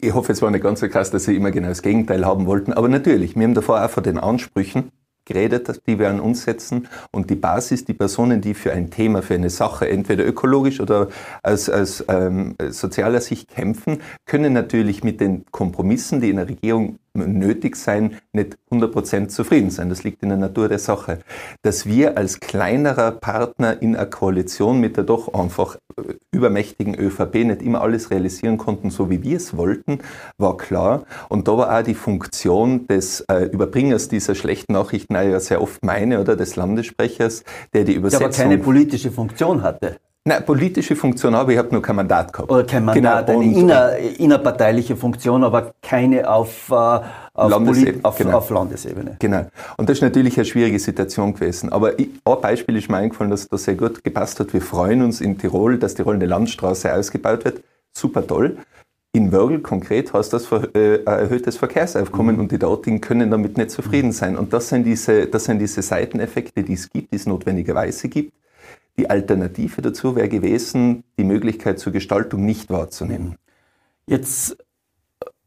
Ich 0.00 0.14
hoffe, 0.14 0.32
es 0.32 0.40
war 0.42 0.50
nicht 0.50 0.62
ganz 0.62 0.80
so 0.80 0.88
krass, 0.88 1.10
dass 1.10 1.24
sie 1.24 1.36
immer 1.36 1.50
genau 1.50 1.68
das 1.68 1.82
Gegenteil 1.82 2.24
haben 2.24 2.46
wollten. 2.46 2.72
Aber 2.72 2.88
natürlich, 2.88 3.36
wir 3.36 3.42
haben 3.42 3.54
davor 3.54 3.84
auch 3.84 3.90
von 3.90 4.04
den 4.04 4.18
Ansprüchen 4.18 4.90
geredet, 5.30 5.82
die 5.86 5.98
wir 5.98 6.08
an 6.08 6.20
uns 6.20 6.42
setzen. 6.42 6.88
Und 7.12 7.30
die 7.30 7.36
Basis, 7.36 7.84
die 7.84 7.94
Personen, 7.94 8.40
die 8.40 8.54
für 8.54 8.72
ein 8.72 8.90
Thema, 8.90 9.22
für 9.22 9.34
eine 9.34 9.50
Sache, 9.50 9.88
entweder 9.88 10.26
ökologisch 10.26 10.80
oder 10.80 11.08
aus, 11.42 11.70
ähm, 12.08 12.56
sozialer 12.70 13.20
Sicht 13.20 13.48
kämpfen, 13.48 13.98
können 14.26 14.52
natürlich 14.52 15.04
mit 15.04 15.20
den 15.20 15.44
Kompromissen, 15.50 16.20
die 16.20 16.30
in 16.30 16.36
der 16.36 16.48
Regierung 16.48 16.99
nötig 17.14 17.76
sein, 17.76 18.16
nicht 18.32 18.56
100% 18.70 19.28
zufrieden 19.28 19.70
sein. 19.70 19.88
Das 19.88 20.04
liegt 20.04 20.22
in 20.22 20.28
der 20.28 20.38
Natur 20.38 20.68
der 20.68 20.78
Sache. 20.78 21.20
Dass 21.62 21.86
wir 21.86 22.16
als 22.16 22.40
kleinerer 22.40 23.12
Partner 23.12 23.80
in 23.82 23.96
einer 23.96 24.06
Koalition 24.06 24.80
mit 24.80 24.96
der 24.96 25.04
doch 25.04 25.34
einfach 25.34 25.76
äh, 25.96 26.14
übermächtigen 26.32 26.94
ÖVP 26.94 27.34
nicht 27.44 27.62
immer 27.62 27.80
alles 27.80 28.10
realisieren 28.10 28.58
konnten, 28.58 28.90
so 28.90 29.10
wie 29.10 29.22
wir 29.22 29.36
es 29.36 29.56
wollten, 29.56 30.00
war 30.38 30.56
klar. 30.56 31.04
Und 31.28 31.48
da 31.48 31.56
war 31.56 31.78
auch 31.78 31.82
die 31.82 31.94
Funktion 31.94 32.86
des 32.86 33.22
äh, 33.22 33.44
Überbringers 33.44 34.08
dieser 34.08 34.34
schlechten 34.34 34.72
Nachrichten, 34.72 35.14
ja 35.14 35.40
sehr 35.40 35.60
oft 35.60 35.84
meine 35.84 36.20
oder 36.20 36.36
des 36.36 36.56
Landessprechers, 36.56 37.44
der 37.74 37.84
die 37.84 37.94
Übersetzung... 37.94 38.30
Der 38.30 38.44
aber 38.44 38.50
keine 38.50 38.58
politische 38.58 39.10
Funktion 39.10 39.62
hatte. 39.62 39.98
Nein, 40.22 40.44
politische 40.44 40.96
Funktion 40.96 41.34
habe 41.34 41.52
ich, 41.52 41.58
habe 41.58 41.72
nur 41.72 41.80
kein 41.80 41.96
Mandat 41.96 42.30
gehabt. 42.30 42.50
Oder 42.50 42.64
kein 42.64 42.84
Mandat, 42.84 43.26
genau. 43.26 43.40
eine 43.40 43.52
inner, 43.52 43.96
innerparteiliche 43.96 44.94
Funktion, 44.94 45.42
aber 45.42 45.72
keine 45.80 46.28
auf, 46.30 46.68
äh, 46.70 46.74
auf, 46.74 47.50
Landesebene, 47.50 48.04
auf, 48.04 48.18
genau. 48.18 48.36
auf, 48.36 48.50
Landesebene. 48.50 49.16
Genau. 49.18 49.46
Und 49.78 49.88
das 49.88 49.96
ist 49.96 50.02
natürlich 50.02 50.36
eine 50.36 50.44
schwierige 50.44 50.78
Situation 50.78 51.32
gewesen. 51.32 51.72
Aber 51.72 51.98
ich, 51.98 52.10
ein 52.22 52.40
Beispiel 52.42 52.76
ist 52.76 52.90
mir 52.90 52.98
eingefallen, 52.98 53.30
dass 53.30 53.48
das 53.48 53.64
sehr 53.64 53.76
gut 53.76 54.04
gepasst 54.04 54.38
hat. 54.40 54.52
Wir 54.52 54.60
freuen 54.60 55.00
uns 55.00 55.22
in 55.22 55.38
Tirol, 55.38 55.78
dass 55.78 55.94
Tirol 55.94 56.16
eine 56.16 56.26
Landstraße 56.26 56.94
ausgebaut 56.94 57.46
wird. 57.46 57.62
Super 57.96 58.26
toll. 58.26 58.58
In 59.12 59.32
Wörgl 59.32 59.60
konkret 59.60 60.12
heißt 60.12 60.34
das 60.34 60.46
äh, 60.52 61.02
erhöhtes 61.02 61.56
Verkehrsaufkommen 61.56 62.36
mhm. 62.36 62.42
und 62.42 62.52
die 62.52 62.58
dortigen 62.58 63.00
können 63.00 63.30
damit 63.30 63.56
nicht 63.56 63.70
zufrieden 63.70 64.12
sein. 64.12 64.36
Und 64.36 64.52
das 64.52 64.68
sind 64.68 64.84
diese, 64.84 65.26
das 65.26 65.44
sind 65.46 65.60
diese 65.60 65.80
Seiteneffekte, 65.80 66.62
die 66.62 66.74
es 66.74 66.90
gibt, 66.90 67.10
die 67.10 67.16
es 67.16 67.24
notwendigerweise 67.24 68.10
gibt 68.10 68.34
die 69.00 69.08
Alternative 69.08 69.80
dazu 69.80 70.14
wäre 70.14 70.28
gewesen, 70.28 71.04
die 71.16 71.24
Möglichkeit 71.24 71.78
zur 71.78 71.92
Gestaltung 71.92 72.44
nicht 72.44 72.68
wahrzunehmen. 72.68 73.36
Jetzt 74.06 74.58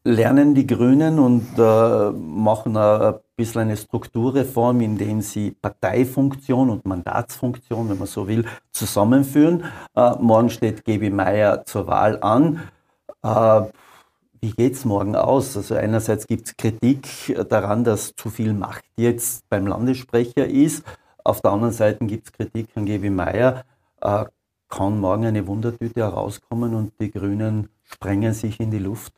lernen 0.03 0.55
die 0.55 0.65
Grünen 0.65 1.19
und 1.19 1.47
äh, 1.57 2.11
machen 2.11 2.75
ein 2.75 3.13
bisschen 3.35 3.61
eine 3.61 3.77
Strukturreform, 3.77 4.81
indem 4.81 5.21
sie 5.21 5.51
Parteifunktion 5.51 6.71
und 6.71 6.85
Mandatsfunktion, 6.85 7.89
wenn 7.89 7.99
man 7.99 8.07
so 8.07 8.27
will, 8.27 8.45
zusammenführen. 8.71 9.65
Äh, 9.95 10.15
morgen 10.19 10.49
steht 10.49 10.83
Gebi 10.83 11.11
Meier 11.11 11.63
zur 11.65 11.85
Wahl 11.85 12.17
an. 12.21 12.63
Äh, 13.23 13.61
wie 14.41 14.51
geht 14.51 14.73
es 14.73 14.83
morgen 14.83 15.15
aus? 15.15 15.55
Also 15.55 15.75
einerseits 15.75 16.25
gibt 16.25 16.47
es 16.47 16.57
Kritik 16.57 17.37
daran, 17.49 17.83
dass 17.83 18.15
zu 18.15 18.29
viel 18.29 18.53
Macht 18.53 18.83
jetzt 18.97 19.47
beim 19.47 19.67
Landessprecher 19.67 20.47
ist. 20.47 20.83
Auf 21.23 21.41
der 21.41 21.51
anderen 21.51 21.73
Seite 21.73 22.05
gibt 22.05 22.27
es 22.27 22.33
Kritik 22.33 22.67
an 22.75 22.85
Gebi 22.85 23.09
Meier. 23.09 23.63
Äh, 24.01 24.25
kann 24.69 24.99
morgen 24.99 25.25
eine 25.25 25.45
Wundertüte 25.45 26.01
herauskommen 26.01 26.73
und 26.73 26.93
die 26.99 27.11
Grünen 27.11 27.69
sprengen 27.83 28.33
sich 28.33 28.59
in 28.59 28.71
die 28.71 28.79
Luft? 28.79 29.13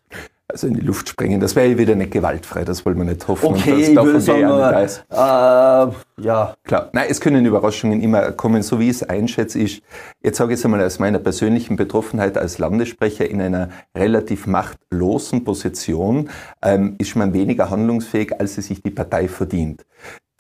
Also 0.48 0.68
in 0.68 0.76
die 0.76 0.82
Luft 0.82 1.10
sprengen, 1.10 1.40
das 1.40 1.56
wäre 1.56 1.70
ja 1.70 1.78
wieder 1.78 1.96
nicht 1.96 2.12
gewaltfrei, 2.12 2.64
das 2.66 2.86
wollen 2.86 2.98
wir 2.98 3.06
nicht 3.06 3.28
hoffen. 3.28 3.56
Okay, 3.56 3.92
ich 3.92 3.96
würde 3.96 4.22
sagen, 4.22 4.42
nur, 4.42 4.72
äh, 4.72 6.24
ja. 6.24 6.54
Klar, 6.64 6.90
nein, 6.94 7.08
es 7.10 7.20
können 7.20 7.46
Überraschungen 7.46 8.00
immer 8.00 8.32
kommen, 8.34 8.62
so 8.62 8.80
wie 8.80 8.90
ich 8.90 8.98
es 8.98 9.04
einschätze. 9.04 9.58
Ich, 9.58 9.82
jetzt 10.22 10.38
sage 10.38 10.54
ich 10.54 10.60
es 10.60 10.66
einmal 10.66 10.84
aus 10.84 11.00
meiner 11.00 11.18
persönlichen 11.18 11.78
Betroffenheit 11.78 12.38
als 12.38 12.60
Landessprecher 12.60 13.28
in 13.28 13.42
einer 13.42 13.70
relativ 13.98 14.46
machtlosen 14.46 15.44
Position, 15.44 16.30
ähm, 16.62 16.96
ist 17.00 17.16
man 17.16 17.34
weniger 17.34 17.72
handlungsfähig, 17.72 18.40
als 18.40 18.60
es 18.60 18.68
sich 18.68 18.84
die 18.84 18.92
Partei 18.92 19.28
verdient. 19.28 19.84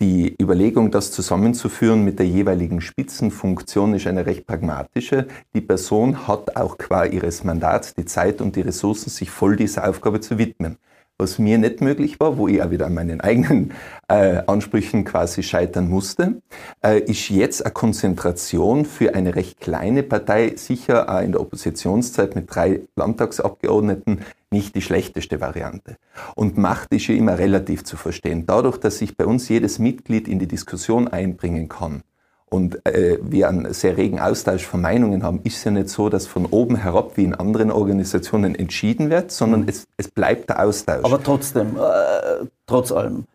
Die 0.01 0.35
Überlegung, 0.41 0.91
das 0.91 1.11
zusammenzuführen 1.11 2.03
mit 2.03 2.19
der 2.19 2.27
jeweiligen 2.27 2.81
Spitzenfunktion, 2.81 3.93
ist 3.93 4.05
eine 4.07 4.25
recht 4.25 4.45
pragmatische. 4.45 5.27
Die 5.53 5.61
Person 5.61 6.27
hat 6.27 6.57
auch 6.57 6.77
qua 6.77 7.05
ihres 7.05 7.45
Mandats 7.45 7.93
die 7.93 8.03
Zeit 8.03 8.41
und 8.41 8.57
die 8.57 8.61
Ressourcen, 8.61 9.09
sich 9.09 9.31
voll 9.31 9.55
dieser 9.55 9.87
Aufgabe 9.87 10.19
zu 10.19 10.37
widmen. 10.37 10.77
Was 11.17 11.39
mir 11.39 11.57
nicht 11.57 11.79
möglich 11.79 12.19
war, 12.19 12.37
wo 12.37 12.49
ich 12.49 12.61
auch 12.61 12.71
wieder 12.71 12.87
an 12.87 12.93
meinen 12.93 13.21
eigenen 13.21 13.71
äh, 14.09 14.41
Ansprüchen 14.47 15.05
quasi 15.05 15.43
scheitern 15.43 15.87
musste, 15.87 16.41
äh, 16.83 16.99
ist 16.99 17.29
jetzt 17.29 17.63
eine 17.63 17.71
Konzentration 17.71 18.83
für 18.83 19.15
eine 19.15 19.33
recht 19.33 19.61
kleine 19.61 20.03
Partei, 20.03 20.55
sicher 20.57 21.07
auch 21.07 21.21
in 21.21 21.31
der 21.31 21.39
Oppositionszeit 21.39 22.35
mit 22.35 22.53
drei 22.53 22.81
Landtagsabgeordneten, 22.97 24.25
nicht 24.55 24.75
die 24.75 24.81
schlechteste 24.81 25.41
Variante. 25.41 25.97
Und 26.35 26.57
Macht 26.57 26.91
ist 26.93 27.07
ja 27.07 27.15
immer 27.15 27.37
relativ 27.37 27.83
zu 27.83 27.97
verstehen. 27.97 28.45
Dadurch, 28.45 28.77
dass 28.77 28.97
sich 28.97 29.17
bei 29.17 29.25
uns 29.25 29.49
jedes 29.49 29.77
Mitglied 29.79 30.27
in 30.27 30.39
die 30.39 30.47
Diskussion 30.47 31.07
einbringen 31.07 31.67
kann, 31.69 32.03
und 32.47 32.85
äh, 32.85 33.17
wir 33.21 33.49
einen 33.49 33.73
sehr 33.73 33.97
regen 33.97 34.19
Austausch 34.19 34.65
von 34.65 34.79
Meinungen 34.81 35.23
haben, 35.23 35.41
ist 35.43 35.57
es 35.57 35.63
ja 35.63 35.71
nicht 35.71 35.89
so, 35.89 36.09
dass 36.09 36.27
von 36.27 36.45
oben 36.45 36.75
herab 36.75 37.17
wie 37.17 37.23
in 37.23 37.33
anderen 37.33 37.71
Organisationen 37.71 38.55
entschieden 38.55 39.09
wird, 39.09 39.31
sondern 39.31 39.61
mhm. 39.61 39.69
es, 39.69 39.87
es 39.97 40.07
bleibt 40.09 40.49
der 40.49 40.63
Austausch. 40.63 41.03
Aber 41.03 41.21
trotzdem, 41.21 41.75
äh, 41.75 42.45
trotz 42.65 42.91
allem, 42.91 43.25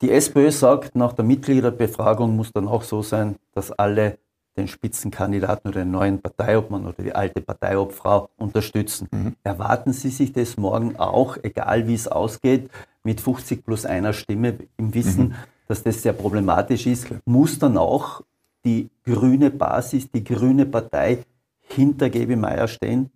die 0.00 0.12
SPÖ 0.12 0.50
sagt, 0.50 0.94
nach 0.94 1.12
der 1.12 1.24
Mitgliederbefragung 1.24 2.36
muss 2.36 2.52
dann 2.52 2.68
auch 2.68 2.84
so 2.84 3.02
sein, 3.02 3.36
dass 3.54 3.72
alle 3.72 4.18
den 4.58 4.68
Spitzenkandidaten 4.68 5.70
oder 5.70 5.80
den 5.80 5.90
neuen 5.90 6.20
Parteiobmann 6.20 6.86
oder 6.86 7.02
die 7.02 7.14
alte 7.14 7.40
Parteiobfrau 7.40 8.28
unterstützen. 8.36 9.08
Mhm. 9.10 9.36
Erwarten 9.42 9.92
Sie 9.92 10.10
sich 10.10 10.32
das 10.32 10.56
morgen 10.56 10.96
auch, 10.96 11.38
egal 11.42 11.86
wie 11.86 11.94
es 11.94 12.08
ausgeht, 12.08 12.68
mit 13.04 13.20
50 13.20 13.64
plus 13.64 13.86
einer 13.86 14.12
Stimme 14.12 14.58
im 14.76 14.92
Wissen, 14.92 15.28
mhm. 15.28 15.34
dass 15.68 15.82
das 15.82 16.02
sehr 16.02 16.12
problematisch 16.12 16.86
ist, 16.86 17.06
muss 17.24 17.58
dann 17.58 17.78
auch 17.78 18.22
die 18.64 18.90
grüne 19.04 19.50
Basis, 19.50 20.10
die 20.10 20.24
grüne 20.24 20.66
Partei 20.66 21.24
hinter 21.60 22.10
Gebi 22.10 22.36
Meier 22.36 22.68
stehen? 22.68 23.10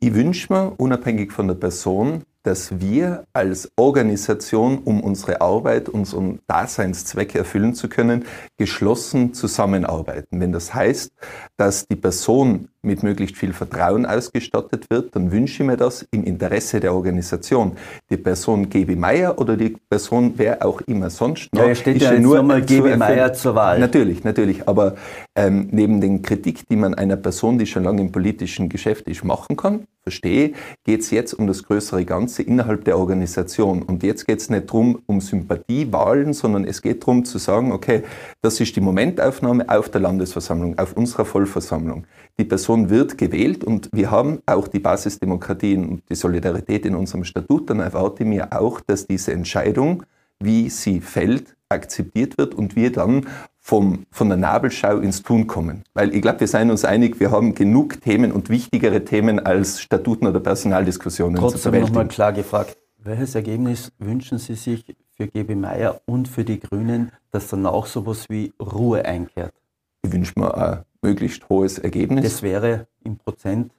Ich 0.00 0.14
wünsche 0.14 0.52
mir, 0.52 0.72
unabhängig 0.76 1.32
von 1.32 1.48
der 1.48 1.54
Person, 1.54 2.22
dass 2.48 2.80
wir 2.80 3.24
als 3.34 3.70
Organisation, 3.76 4.78
um 4.78 5.02
unsere 5.02 5.42
Arbeit, 5.42 5.90
unseren 5.90 6.38
Daseinszweck 6.46 7.34
erfüllen 7.34 7.74
zu 7.74 7.90
können, 7.90 8.24
geschlossen 8.56 9.34
zusammenarbeiten. 9.34 10.40
Wenn 10.40 10.52
das 10.52 10.72
heißt, 10.72 11.12
dass 11.58 11.86
die 11.86 11.96
Person 11.96 12.68
mit 12.80 13.02
möglichst 13.02 13.36
viel 13.36 13.52
Vertrauen 13.52 14.06
ausgestattet 14.06 14.86
wird, 14.88 15.14
dann 15.14 15.30
wünsche 15.30 15.62
ich 15.62 15.66
mir 15.66 15.76
das 15.76 16.06
im 16.10 16.24
Interesse 16.24 16.80
der 16.80 16.94
Organisation. 16.94 17.72
Die 18.08 18.16
Person 18.16 18.70
Gebi 18.70 18.96
Meier 18.96 19.38
oder 19.38 19.56
die 19.56 19.76
Person 19.90 20.32
wer 20.36 20.64
auch 20.64 20.80
immer 20.82 21.10
sonst 21.10 21.52
noch. 21.52 21.66
Ja, 21.66 21.74
steht 21.74 22.00
ja 22.00 22.18
nur 22.18 22.42
mal 22.42 22.62
Gebi 22.62 22.96
Meier 22.96 23.34
zur 23.34 23.54
Wahl. 23.56 23.78
Natürlich, 23.78 24.24
natürlich. 24.24 24.66
Aber 24.66 24.94
ähm, 25.38 25.68
neben 25.70 26.00
den 26.00 26.22
Kritik, 26.22 26.66
die 26.68 26.74
man 26.74 26.94
einer 26.94 27.16
Person, 27.16 27.58
die 27.58 27.66
schon 27.66 27.84
lange 27.84 28.00
im 28.00 28.10
politischen 28.10 28.68
Geschäft 28.68 29.06
ist, 29.06 29.22
machen 29.22 29.56
kann, 29.56 29.86
verstehe, 30.02 30.54
geht 30.82 31.02
es 31.02 31.12
jetzt 31.12 31.32
um 31.32 31.46
das 31.46 31.62
größere 31.62 32.04
Ganze 32.04 32.42
innerhalb 32.42 32.84
der 32.84 32.98
Organisation. 32.98 33.82
Und 33.82 34.02
jetzt 34.02 34.26
geht 34.26 34.40
es 34.40 34.50
nicht 34.50 34.68
darum, 34.68 35.00
um 35.06 35.20
Sympathiewahlen, 35.20 36.32
sondern 36.32 36.64
es 36.64 36.82
geht 36.82 37.02
darum 37.02 37.24
zu 37.24 37.38
sagen, 37.38 37.70
okay, 37.70 38.02
das 38.42 38.58
ist 38.58 38.74
die 38.74 38.80
Momentaufnahme 38.80 39.68
auf 39.68 39.88
der 39.90 40.00
Landesversammlung, 40.00 40.76
auf 40.76 40.96
unserer 40.96 41.24
Vollversammlung. 41.24 42.04
Die 42.36 42.44
Person 42.44 42.90
wird 42.90 43.16
gewählt 43.16 43.62
und 43.62 43.90
wir 43.92 44.10
haben 44.10 44.40
auch 44.44 44.66
die 44.66 44.80
Basisdemokratie 44.80 45.76
und 45.76 46.02
die 46.10 46.16
Solidarität 46.16 46.84
in 46.84 46.96
unserem 46.96 47.22
Statut. 47.22 47.70
Dann 47.70 47.78
erwarte 47.78 48.24
ich 48.24 48.28
mir 48.28 48.58
auch, 48.60 48.80
dass 48.80 49.06
diese 49.06 49.32
Entscheidung, 49.32 50.02
wie 50.40 50.68
sie 50.68 51.00
fällt, 51.00 51.54
akzeptiert 51.68 52.38
wird 52.38 52.54
und 52.54 52.74
wir 52.74 52.90
dann 52.90 53.26
vom, 53.68 54.06
von 54.10 54.30
der 54.30 54.38
Nabelschau 54.38 54.96
ins 54.96 55.22
Tun 55.22 55.46
kommen. 55.46 55.84
Weil 55.92 56.14
ich 56.14 56.22
glaube, 56.22 56.40
wir 56.40 56.48
seien 56.48 56.70
uns 56.70 56.86
einig, 56.86 57.20
wir 57.20 57.30
haben 57.30 57.54
genug 57.54 58.00
Themen 58.00 58.32
und 58.32 58.48
wichtigere 58.48 59.04
Themen 59.04 59.44
als 59.44 59.82
Statuten 59.82 60.26
oder 60.26 60.40
Personaldiskussionen 60.40 61.36
Trotzdem 61.36 61.60
zu 61.60 61.68
bewältigen. 61.68 61.92
nochmal 61.92 62.08
klar 62.08 62.32
gefragt, 62.32 62.78
welches 62.96 63.34
Ergebnis 63.34 63.92
wünschen 63.98 64.38
Sie 64.38 64.54
sich 64.54 64.96
für 65.14 65.26
GB 65.26 65.54
Meier 65.54 66.00
und 66.06 66.28
für 66.28 66.44
die 66.44 66.60
Grünen, 66.60 67.12
dass 67.30 67.48
dann 67.48 67.66
auch 67.66 67.84
sowas 67.84 68.24
wie 68.30 68.54
Ruhe 68.58 69.04
einkehrt? 69.04 69.52
Ich 70.00 70.10
wünsche 70.10 70.32
mir 70.40 70.56
ein 70.56 70.78
möglichst 71.02 71.46
hohes 71.50 71.78
Ergebnis. 71.78 72.24
Das 72.24 72.42
wäre 72.42 72.86
im 73.04 73.18
Prozent 73.18 73.70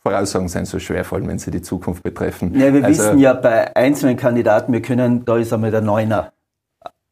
Voraussagen 0.00 0.48
sind 0.48 0.66
so 0.66 0.78
schwer, 0.78 1.04
vor 1.04 1.16
allem 1.16 1.28
wenn 1.28 1.38
sie 1.38 1.52
die 1.52 1.62
Zukunft 1.62 2.02
betreffen. 2.02 2.52
Ja, 2.54 2.74
wir 2.74 2.84
also, 2.84 3.02
wissen 3.02 3.18
ja 3.18 3.32
bei 3.32 3.74
einzelnen 3.74 4.18
Kandidaten, 4.18 4.74
wir 4.74 4.82
können, 4.82 5.24
da 5.24 5.38
ist 5.38 5.54
einmal 5.54 5.70
der 5.70 5.80
Neuner 5.80 6.32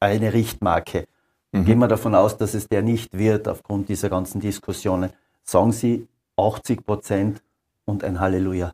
eine 0.00 0.34
Richtmarke. 0.34 1.06
Mhm. 1.52 1.64
Gehen 1.64 1.78
wir 1.78 1.88
davon 1.88 2.14
aus, 2.14 2.36
dass 2.36 2.54
es 2.54 2.68
der 2.68 2.82
nicht 2.82 3.16
wird 3.16 3.48
aufgrund 3.48 3.88
dieser 3.88 4.08
ganzen 4.08 4.40
Diskussionen. 4.40 5.10
Sagen 5.42 5.72
Sie 5.72 6.06
80 6.36 6.84
Prozent 6.84 7.42
und 7.84 8.04
ein 8.04 8.20
Halleluja. 8.20 8.72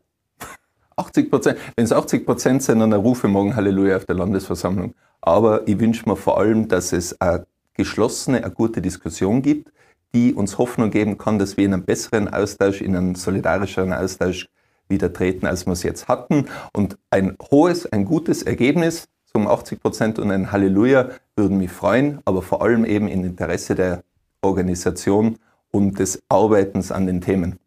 80 0.97 1.31
Prozent, 1.31 1.59
wenn 1.77 1.85
es 1.85 1.93
80 1.93 2.25
Prozent 2.25 2.63
sind, 2.63 2.81
dann 2.81 2.93
rufe 2.93 3.29
morgen 3.29 3.55
Halleluja 3.55 3.97
auf 3.97 4.07
der 4.07 4.17
Landesversammlung. 4.17 4.95
Aber 5.21 5.67
ich 5.67 5.79
wünsche 5.79 6.09
mir 6.09 6.17
vor 6.17 6.39
allem, 6.39 6.69
dass 6.69 6.93
es 6.93 7.21
eine 7.21 7.47
geschlossene, 7.75 8.39
eine 8.45 8.51
gute 8.51 8.81
Diskussion 8.81 9.43
gibt, 9.43 9.73
die 10.15 10.33
uns 10.33 10.57
Hoffnung 10.57 10.91
geben 10.91 11.19
kann, 11.19 11.39
dass 11.39 11.57
wir 11.57 11.65
in 11.65 11.75
einen 11.75 11.85
besseren 11.85 12.33
Austausch, 12.33 12.81
in 12.81 12.97
einen 12.97 13.15
solidarischeren 13.15 13.93
Austausch 13.93 14.49
wieder 14.89 15.13
treten, 15.13 15.47
als 15.47 15.67
wir 15.67 15.73
es 15.73 15.83
jetzt 15.83 16.09
hatten. 16.09 16.47
Und 16.73 16.97
ein 17.11 17.37
hohes, 17.51 17.87
ein 17.87 18.05
gutes 18.05 18.43
Ergebnis, 18.43 19.09
um 19.35 19.47
80 19.47 19.81
Prozent 19.81 20.19
und 20.19 20.31
ein 20.31 20.53
Halleluja 20.53 21.11
würden 21.37 21.59
mich 21.59 21.71
freuen, 21.71 22.21
aber 22.25 22.43
vor 22.43 22.63
allem 22.63 22.85
eben 22.85 23.09
im 23.09 23.25
Interesse 23.25 23.75
der 23.75 24.03
Organisation 24.43 25.39
und 25.71 25.99
des 25.99 26.23
Arbeitens 26.29 26.91
an 26.91 27.07
den 27.07 27.21
Themen. 27.21 27.59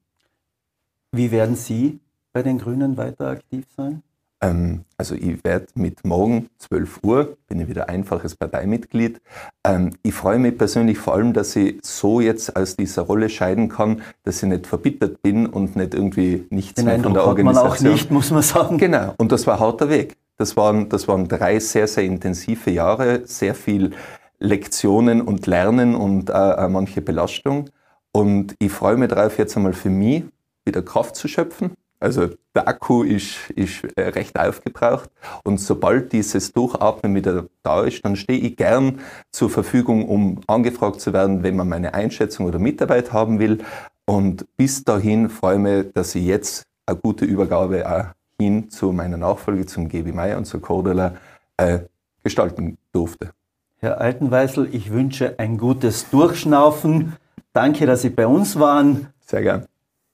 Wie 1.12 1.32
werden 1.32 1.56
Sie 1.56 2.00
bei 2.34 2.44
den 2.44 2.58
Grünen 2.58 2.98
weiter 2.98 3.28
aktiv 3.28 3.66
sein? 3.76 4.04
Ähm, 4.42 4.86
also 4.98 5.16
ich 5.16 5.44
werde 5.44 5.68
mit 5.76 6.06
morgen 6.06 6.50
12 6.60 7.00
Uhr, 7.04 7.38
bin 7.48 7.60
ich 7.60 7.68
wieder 7.68 7.90
einfaches 7.90 8.36
Parteimitglied. 8.36 9.22
Ähm, 9.66 9.92
ich 10.02 10.14
freue 10.14 10.40
mich 10.40 10.58
persönlich 10.58 10.98
vor 10.98 11.16
allem, 11.16 11.34
dass 11.34 11.56
ich 11.56 11.80
so 11.82 12.22
jetzt 12.22 12.56
aus 12.56 12.78
dieser 12.78 13.02
Rolle 13.02 13.30
scheiden 13.30 13.68
kann, 13.68 14.02
dass 14.24 14.42
ich 14.42 14.50
nicht 14.50 14.66
verbittert 14.66 15.22
bin 15.22 15.46
und 15.46 15.76
nicht 15.76 15.94
irgendwie 15.94 16.46
nichts 16.52 16.76
den 16.76 16.86
mehr 16.86 16.96
Eindruck 16.96 17.14
von 17.14 17.14
der 17.16 17.28
Organisation. 17.28 17.74
Hat 17.74 17.82
man 17.82 17.92
auch 17.92 17.94
nicht, 17.94 18.12
muss 18.12 18.32
man 18.32 18.42
sagen. 18.44 18.78
Genau, 18.78 19.14
und 19.18 19.32
das 19.32 19.46
war 19.46 19.56
ein 19.56 19.60
harter 19.60 19.90
Weg. 19.90 20.16
Das 20.40 20.56
waren, 20.56 20.88
das 20.88 21.10
waren 21.10 21.28
drei 21.28 21.60
sehr, 21.60 21.86
sehr 21.86 22.06
intensive 22.06 22.72
Jahre, 22.72 23.28
sehr 23.28 23.54
viel 23.54 23.92
Lektionen 24.40 25.22
und 25.22 25.48
Lernen 25.48 25.96
und 25.96 26.30
äh, 26.30 26.34
äh, 26.34 26.70
manche 26.70 27.02
Belastung. 27.02 27.70
Und 28.14 28.56
ich 28.58 28.72
freue 28.72 28.96
mich 28.96 29.10
darauf, 29.10 29.38
jetzt 29.38 29.58
einmal 29.58 29.74
für 29.74 29.90
mich 29.90 30.24
wieder 30.66 30.82
Kraft 30.82 31.18
zu 31.18 31.28
schöpfen. 31.28 31.74
Also 32.00 32.30
der 32.56 32.70
Akku 32.70 33.04
ist, 33.04 33.50
ist 33.50 33.84
äh, 33.98 34.04
recht 34.04 34.40
aufgebraucht 34.40 35.10
und 35.44 35.60
sobald 35.60 36.14
dieses 36.14 36.54
Durchatmen 36.54 37.14
wieder 37.14 37.48
da 37.62 37.84
ist, 37.84 38.06
dann 38.06 38.16
stehe 38.16 38.40
ich 38.40 38.56
gern 38.56 39.02
zur 39.34 39.50
Verfügung, 39.50 40.08
um 40.08 40.40
angefragt 40.48 41.02
zu 41.02 41.12
werden, 41.12 41.44
wenn 41.44 41.58
man 41.58 41.68
meine 41.68 41.94
Einschätzung 41.94 42.46
oder 42.46 42.60
Mitarbeit 42.60 43.12
haben 43.12 43.40
will. 43.40 43.58
Und 44.06 44.46
bis 44.56 44.86
dahin 44.86 45.30
freue 45.30 45.56
ich 45.56 45.62
mich, 45.62 45.94
dass 45.94 46.16
ich 46.16 46.24
jetzt 46.24 46.64
eine 46.86 46.98
gute 46.98 47.26
Übergabe 47.26 47.86
auch 47.86 48.19
hin 48.40 48.70
zu 48.70 48.92
meiner 48.92 49.18
Nachfolge, 49.18 49.66
zum 49.66 49.90
GB 49.90 50.12
Meier 50.12 50.38
und 50.38 50.46
zur 50.46 50.62
Cordula, 50.62 51.16
äh, 51.58 51.80
gestalten 52.24 52.78
durfte. 52.92 53.32
Herr 53.78 54.02
Altenweißel, 54.02 54.74
ich 54.74 54.92
wünsche 54.92 55.40
ein 55.40 55.58
gutes 55.58 56.10
Durchschnaufen. 56.10 57.16
Danke, 57.54 57.86
dass 57.86 58.02
Sie 58.02 58.10
bei 58.10 58.28
uns 58.28 58.60
waren. 58.60 59.08
Sehr 59.26 59.42
gern. 59.42 59.66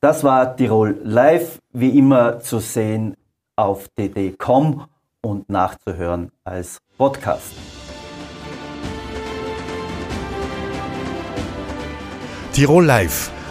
Das 0.02 0.24
war 0.24 0.56
Tirol 0.56 1.00
Live, 1.04 1.60
wie 1.72 1.98
immer 1.98 2.40
zu 2.40 2.60
sehen 2.60 3.16
auf 3.56 3.88
dd.com 3.98 4.86
und 5.22 5.50
nachzuhören 5.50 6.32
als 6.44 6.80
Podcast. 6.98 7.54
Tirol 12.54 12.86
Live 12.86 13.32